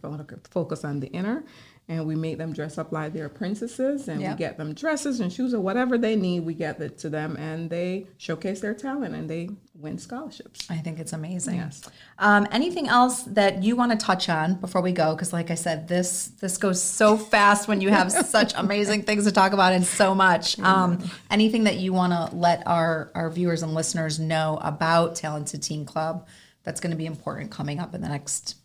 focus 0.50 0.84
on 0.84 1.00
the 1.00 1.08
inner. 1.08 1.44
And 1.90 2.06
we 2.06 2.16
make 2.16 2.36
them 2.36 2.52
dress 2.52 2.76
up 2.76 2.92
like 2.92 3.14
they're 3.14 3.30
princesses 3.30 4.08
and 4.08 4.20
Yep. 4.20 4.30
we 4.32 4.36
get 4.38 4.58
them 4.58 4.74
dresses 4.74 5.20
and 5.20 5.32
shoes 5.32 5.54
or 5.54 5.60
whatever 5.60 5.96
they 5.96 6.16
need. 6.16 6.40
We 6.40 6.52
get 6.52 6.78
it 6.82 6.98
to 6.98 7.08
them 7.08 7.34
and 7.38 7.70
they 7.70 8.06
showcase 8.18 8.60
their 8.60 8.74
talent 8.74 9.14
and 9.14 9.28
they 9.30 9.48
win 9.74 9.96
scholarships. 9.96 10.66
I 10.70 10.76
think 10.76 10.98
it's 10.98 11.14
amazing. 11.14 11.54
Yes. 11.56 11.80
Um, 12.18 12.46
anything 12.52 12.88
else 12.88 13.22
that 13.22 13.62
you 13.62 13.74
want 13.74 13.92
to 13.92 13.96
touch 13.96 14.28
on 14.28 14.56
before 14.56 14.82
we 14.82 14.92
go? 14.92 15.14
Because, 15.14 15.32
like 15.32 15.50
I 15.50 15.54
said, 15.54 15.88
this 15.88 16.26
this 16.40 16.58
goes 16.58 16.82
so 16.82 17.16
fast 17.16 17.68
when 17.68 17.80
you 17.80 17.88
have 17.88 18.12
such 18.26 18.52
amazing 18.56 19.04
things 19.04 19.24
to 19.24 19.32
talk 19.32 19.54
about 19.54 19.72
and 19.72 19.86
so 19.86 20.14
much. 20.14 20.58
Um, 20.58 20.98
anything 21.30 21.64
that 21.64 21.76
you 21.76 21.94
want 21.94 22.12
to 22.12 22.36
let 22.36 22.66
our 22.66 23.10
our 23.14 23.30
viewers 23.30 23.62
and 23.62 23.72
listeners 23.72 24.18
know 24.18 24.58
about 24.60 25.14
Talented 25.14 25.62
Teen 25.62 25.86
Club 25.86 26.26
that's 26.64 26.80
going 26.80 26.90
to 26.90 26.98
be 26.98 27.06
important 27.06 27.50
coming 27.50 27.78
up 27.80 27.94
in 27.94 28.02
the 28.02 28.08
next 28.10 28.56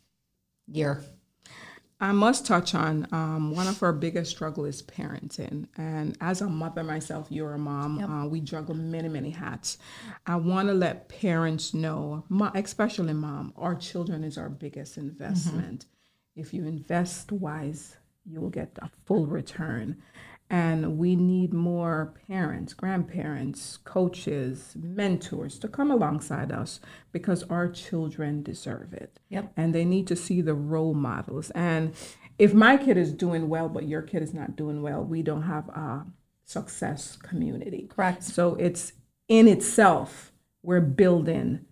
year? 0.68 1.02
I 2.00 2.12
must 2.12 2.46
touch 2.46 2.76
on 2.76 3.08
um, 3.12 3.56
one 3.56 3.68
of 3.68 3.82
our 3.82 3.94
biggest 3.94 4.32
struggle 4.32 4.66
is 4.66 4.82
parenting. 4.84 5.68
And 5.78 6.18
as 6.20 6.42
a 6.42 6.48
mother 6.50 6.84
myself, 6.84 7.28
you're 7.30 7.54
a 7.54 7.58
mom. 7.58 8.00
Uh, 8.24 8.26
we 8.28 8.42
juggle 8.42 8.76
many, 8.76 9.08
many 9.08 9.30
hats. 9.30 9.78
I 10.26 10.36
want 10.36 10.68
to 10.68 10.74
let 10.74 11.08
parents 11.08 11.74
know, 11.74 12.26
especially 12.56 13.14
mom, 13.14 13.54
our 13.56 13.76
children 13.76 14.24
is 14.24 14.38
our 14.38 14.50
biggest 14.50 14.98
investment. 14.98 15.86
If 16.36 16.54
you 16.54 16.66
invest 16.66 17.32
wise, 17.32 17.96
you 18.26 18.42
will 18.42 18.50
get 18.50 18.78
a 18.82 18.90
full 19.06 19.26
return. 19.26 20.02
And 20.50 20.98
we 20.98 21.16
need 21.16 21.52
more 21.54 22.14
parents, 22.28 22.74
grandparents, 22.74 23.78
coaches, 23.78 24.76
mentors 24.80 25.58
to 25.60 25.68
come 25.68 25.90
alongside 25.90 26.52
us 26.52 26.80
because 27.12 27.44
our 27.44 27.68
children 27.68 28.44
deserve 28.44 28.94
it. 28.94 29.20
Yep. 29.30 29.52
And 29.58 29.74
they 29.74 29.86
need 29.86 30.06
to 30.08 30.16
see 30.16 30.42
the 30.42 30.54
role 30.54 30.94
models. 30.94 31.50
And 31.52 31.94
if 32.38 32.54
my 32.54 32.78
kid 32.78 32.98
is 32.98 33.14
doing 33.14 33.50
well, 33.50 33.68
but 33.68 33.88
your 33.88 34.02
kid 34.02 34.22
is 34.22 34.34
not 34.34 34.56
doing 34.56 34.82
well, 34.82 35.04
we 35.04 35.24
don't 35.24 35.44
have 35.44 35.70
a 35.70 36.06
success 36.46 37.16
community. 37.16 37.88
Correct. 37.90 38.24
So 38.24 38.56
it's 38.56 38.94
in 39.28 39.48
itself, 39.48 40.32
we're 40.62 40.82
building 40.82 41.66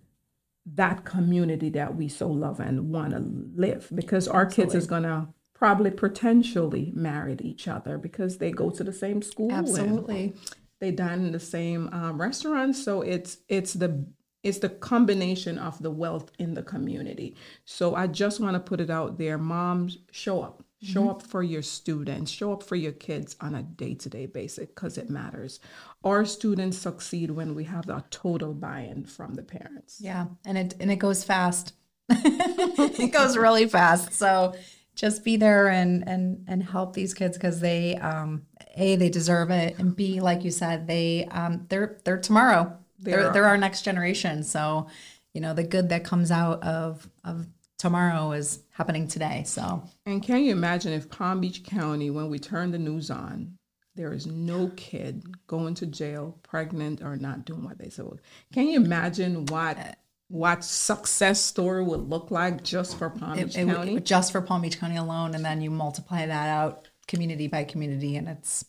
that 0.66 1.04
community 1.04 1.70
that 1.70 1.96
we 1.96 2.08
so 2.08 2.28
love 2.28 2.60
and 2.60 2.90
want 2.90 3.12
to 3.12 3.24
live 3.54 3.88
because 3.94 4.28
our 4.28 4.46
kids 4.46 4.74
is 4.74 4.86
going 4.86 5.02
to 5.02 5.28
probably 5.62 5.92
potentially 5.92 6.90
married 6.92 7.40
each 7.40 7.68
other 7.68 7.96
because 7.96 8.38
they 8.38 8.50
go 8.50 8.68
to 8.68 8.82
the 8.82 8.92
same 8.92 9.22
school 9.22 9.52
Absolutely. 9.52 10.34
they 10.80 10.90
dine 10.90 11.20
in 11.20 11.30
the 11.30 11.38
same 11.38 11.88
um, 11.92 12.20
restaurant. 12.20 12.74
So 12.74 13.00
it's 13.00 13.38
it's 13.48 13.74
the 13.74 14.04
it's 14.42 14.58
the 14.58 14.68
combination 14.68 15.58
of 15.58 15.80
the 15.80 15.92
wealth 15.92 16.32
in 16.36 16.54
the 16.54 16.64
community. 16.64 17.36
So 17.64 17.94
i 17.94 18.08
just 18.08 18.40
want 18.40 18.54
to 18.54 18.58
put 18.58 18.80
it 18.80 18.90
out 18.90 19.18
there. 19.18 19.38
Moms 19.38 19.98
show 20.10 20.42
up. 20.42 20.64
Show 20.82 21.08
up 21.08 21.22
for 21.22 21.44
your 21.44 21.62
students. 21.62 22.32
Show 22.32 22.52
up 22.54 22.64
for 22.64 22.74
your 22.74 22.90
kids 22.90 23.36
on 23.40 23.54
a 23.54 23.62
day-to-day 23.62 24.26
basis 24.26 24.66
because 24.66 24.98
it 24.98 25.08
matters. 25.08 25.60
Our 26.02 26.24
students 26.24 26.76
succeed 26.76 27.30
when 27.30 27.54
we 27.54 27.62
have 27.62 27.88
a 27.88 28.04
total 28.10 28.52
buy-in 28.52 29.04
from 29.04 29.34
the 29.34 29.44
parents. 29.44 30.00
Yeah, 30.00 30.26
and 30.44 30.58
it 30.58 30.74
and 30.80 30.90
it 30.90 30.96
goes 30.96 31.22
fast. 31.22 31.74
it 32.08 33.12
goes 33.12 33.36
really 33.36 33.68
fast. 33.68 34.12
So 34.12 34.54
just 34.94 35.24
be 35.24 35.36
there 35.36 35.68
and 35.68 36.06
and 36.06 36.44
and 36.48 36.62
help 36.62 36.94
these 36.94 37.14
kids 37.14 37.36
because 37.36 37.60
they 37.60 37.96
um 37.96 38.42
a 38.76 38.96
they 38.96 39.08
deserve 39.08 39.50
it 39.50 39.78
and 39.78 39.96
b 39.96 40.20
like 40.20 40.44
you 40.44 40.50
said 40.50 40.86
they 40.86 41.26
um 41.30 41.66
they're 41.68 41.98
they're 42.04 42.20
tomorrow. 42.20 42.76
They're 42.98 43.26
are. 43.26 43.32
they're 43.32 43.46
our 43.46 43.56
next 43.56 43.82
generation. 43.82 44.42
So 44.42 44.86
you 45.34 45.40
know 45.40 45.54
the 45.54 45.64
good 45.64 45.88
that 45.88 46.04
comes 46.04 46.30
out 46.30 46.62
of 46.62 47.08
of 47.24 47.46
tomorrow 47.78 48.30
is 48.30 48.60
happening 48.70 49.08
today. 49.08 49.42
So 49.44 49.82
And 50.06 50.22
can 50.22 50.44
you 50.44 50.52
imagine 50.52 50.92
if 50.92 51.10
Palm 51.10 51.40
Beach 51.40 51.64
County, 51.64 52.10
when 52.10 52.30
we 52.30 52.38
turn 52.38 52.70
the 52.70 52.78
news 52.78 53.10
on, 53.10 53.56
there 53.96 54.12
is 54.12 54.24
no 54.24 54.70
kid 54.76 55.24
going 55.48 55.74
to 55.74 55.86
jail, 55.86 56.38
pregnant 56.44 57.02
or 57.02 57.16
not 57.16 57.44
doing 57.44 57.64
what 57.64 57.78
they 57.78 57.88
said? 57.88 58.06
Can 58.52 58.68
you 58.68 58.80
imagine 58.80 59.46
what 59.46 59.96
what 60.32 60.64
success 60.64 61.42
story 61.42 61.84
would 61.84 62.08
look 62.08 62.30
like 62.30 62.64
just 62.64 62.98
for 62.98 63.10
Palm 63.10 63.36
Beach 63.36 63.54
it, 63.54 63.66
County? 63.66 63.96
it, 63.96 64.06
just 64.06 64.32
for 64.32 64.40
Palm 64.40 64.62
Beach 64.62 64.80
County 64.80 64.96
alone, 64.96 65.34
and 65.34 65.44
then 65.44 65.60
you 65.60 65.70
multiply 65.70 66.24
that 66.24 66.48
out 66.48 66.88
community 67.06 67.48
by 67.48 67.64
community, 67.64 68.16
and 68.16 68.26
it's 68.28 68.64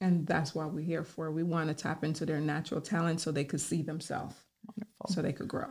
and 0.00 0.24
that's 0.24 0.54
what 0.54 0.72
we're 0.72 0.82
here 0.82 1.02
for. 1.02 1.32
We 1.32 1.42
want 1.42 1.66
to 1.68 1.74
tap 1.74 2.04
into 2.04 2.24
their 2.24 2.40
natural 2.40 2.80
talent 2.80 3.20
so 3.20 3.32
they 3.32 3.42
could 3.42 3.60
see 3.60 3.82
themselves, 3.82 4.36
Wonderful. 4.68 5.06
so 5.08 5.20
they 5.20 5.32
could 5.32 5.48
grow. 5.48 5.66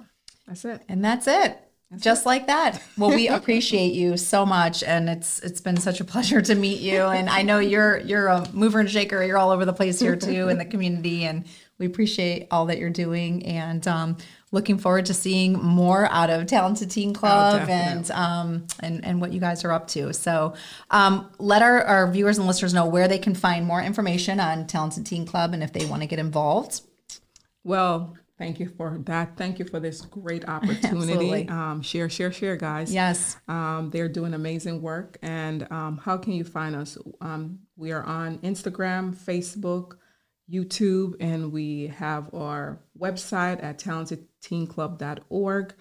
That's 0.46 0.66
it. 0.66 0.82
And 0.90 1.04
that's 1.06 1.26
it. 1.26 1.58
Just 1.98 2.26
like 2.26 2.48
that. 2.48 2.82
Well, 2.98 3.12
we 3.12 3.28
appreciate 3.30 3.94
you 3.94 4.18
so 4.18 4.46
much, 4.46 4.84
and 4.84 5.08
it's 5.08 5.40
it's 5.40 5.62
been 5.62 5.78
such 5.78 6.02
a 6.02 6.04
pleasure 6.04 6.42
to 6.42 6.56
meet 6.56 6.82
you. 6.82 7.02
And 7.02 7.30
I 7.30 7.44
know 7.44 7.60
you're 7.60 8.00
you're 8.00 8.28
a 8.28 8.46
mover 8.52 8.82
and 8.82 8.90
shaker. 8.90 9.24
You're 9.24 9.38
all 9.38 9.52
over 9.52 9.64
the 9.64 9.74
place 9.74 10.02
here 10.02 10.16
too 10.18 10.50
in 10.50 10.58
the 10.58 10.66
community, 10.66 11.24
and 11.24 11.46
we 11.80 11.86
appreciate 11.86 12.48
all 12.52 12.66
that 12.68 12.78
you're 12.78 12.90
doing. 12.90 13.46
And 13.46 13.88
um, 13.88 14.18
looking 14.52 14.78
forward 14.78 15.06
to 15.08 15.14
seeing 15.14 15.54
more 15.54 16.08
out 16.12 16.30
of 16.30 16.46
Talented 16.48 16.92
Teen 16.92 17.14
Club 17.14 17.68
and 17.70 18.10
um, 18.12 18.68
and 18.80 19.04
and 19.04 19.20
what 19.20 19.34
you 19.34 19.40
guys 19.40 19.66
are 19.66 19.72
up 19.72 19.88
to. 19.90 20.14
So 20.14 20.54
um, 20.92 21.30
let 21.40 21.62
our, 21.62 21.84
our 21.84 22.12
viewers 22.12 22.38
and 22.38 22.48
listeners 22.48 22.74
know 22.74 22.86
where 22.86 23.08
they 23.08 23.20
can 23.20 23.36
find 23.36 23.66
more 23.66 23.82
information 23.82 24.40
on 24.40 24.68
Talented 24.68 25.06
Teen 25.06 25.26
Club, 25.26 25.54
and 25.54 25.64
if 25.64 25.74
they 25.74 25.86
want 25.86 26.02
to 26.02 26.08
get 26.08 26.20
involved. 26.20 26.82
Well, 27.64 28.16
thank 28.38 28.60
you 28.60 28.68
for 28.68 28.98
that. 29.06 29.38
Thank 29.38 29.58
you 29.58 29.66
for 29.66 29.80
this 29.80 30.02
great 30.02 30.48
opportunity. 30.48 31.48
Um, 31.48 31.82
share, 31.82 32.10
share, 32.10 32.32
share, 32.32 32.58
guys. 32.58 32.94
Yes. 32.94 33.38
Um, 33.48 33.90
they're 33.92 34.10
doing 34.10 34.34
amazing 34.34 34.82
work. 34.82 35.18
And 35.22 35.66
um, 35.72 35.98
how 35.98 36.18
can 36.18 36.34
you 36.34 36.44
find 36.44 36.76
us? 36.76 36.98
Um, 37.22 37.60
we 37.78 37.92
are 37.92 38.04
on 38.04 38.40
Instagram, 38.40 39.16
Facebook, 39.16 39.94
YouTube, 40.52 41.16
and 41.20 41.52
we 41.52 41.88
have 41.88 42.34
our 42.34 42.80
website 43.00 43.64
at 43.64 43.80
talentedteenclub.org. 43.80 45.74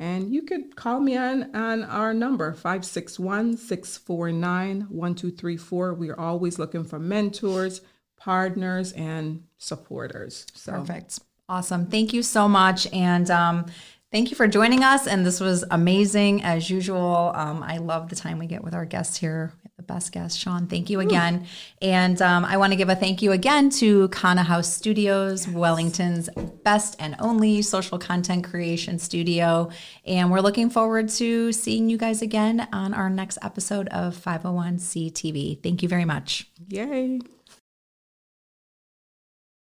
And 0.00 0.32
you 0.32 0.42
could 0.42 0.76
call 0.76 1.00
me 1.00 1.16
on, 1.16 1.54
on 1.56 1.82
our 1.82 2.14
number, 2.14 2.52
561 2.52 3.56
649 3.56 4.86
1234. 4.88 5.94
We 5.94 6.10
are 6.10 6.20
always 6.20 6.58
looking 6.58 6.84
for 6.84 7.00
mentors, 7.00 7.80
partners, 8.16 8.92
and 8.92 9.42
supporters. 9.56 10.46
So 10.54 10.72
Perfect. 10.72 11.18
Awesome. 11.48 11.86
Thank 11.86 12.12
you 12.12 12.22
so 12.22 12.46
much. 12.46 12.86
And 12.92 13.28
um, 13.30 13.66
thank 14.12 14.30
you 14.30 14.36
for 14.36 14.46
joining 14.46 14.84
us. 14.84 15.08
And 15.08 15.26
this 15.26 15.40
was 15.40 15.64
amazing 15.70 16.44
as 16.44 16.70
usual. 16.70 17.32
Um, 17.34 17.62
I 17.62 17.78
love 17.78 18.08
the 18.08 18.16
time 18.16 18.38
we 18.38 18.46
get 18.46 18.62
with 18.62 18.74
our 18.74 18.84
guests 18.84 19.16
here. 19.16 19.52
We 19.88 19.94
have 19.94 20.10
The 20.10 20.10
best 20.10 20.12
guest, 20.12 20.38
Shawn. 20.38 20.66
Thank 20.66 20.90
you 20.90 21.00
again. 21.00 21.46
And 21.80 22.20
um, 22.22 22.44
I 22.44 22.56
want 22.56 22.72
to 22.72 22.76
give 22.76 22.88
a 22.88 22.94
thank 22.94 23.22
you 23.22 23.32
again 23.32 23.70
to 23.70 24.08
Kana 24.08 24.42
House 24.42 24.72
Studios, 24.72 25.48
Wellington's 25.48 26.28
best 26.64 26.96
and 26.98 27.16
only 27.18 27.62
social 27.62 27.98
content 27.98 28.44
creation 28.44 28.98
studio. 28.98 29.70
And 30.04 30.30
we're 30.30 30.40
looking 30.40 30.70
forward 30.70 31.08
to 31.10 31.52
seeing 31.52 31.88
you 31.88 31.96
guys 31.96 32.22
again 32.22 32.68
on 32.72 32.94
our 32.94 33.08
next 33.08 33.38
episode 33.42 33.88
of 33.88 34.14
501 34.14 34.78
CTV. 34.78 35.62
Thank 35.62 35.82
you 35.82 35.88
very 35.88 36.04
much. 36.04 36.48
yay. 36.68 37.20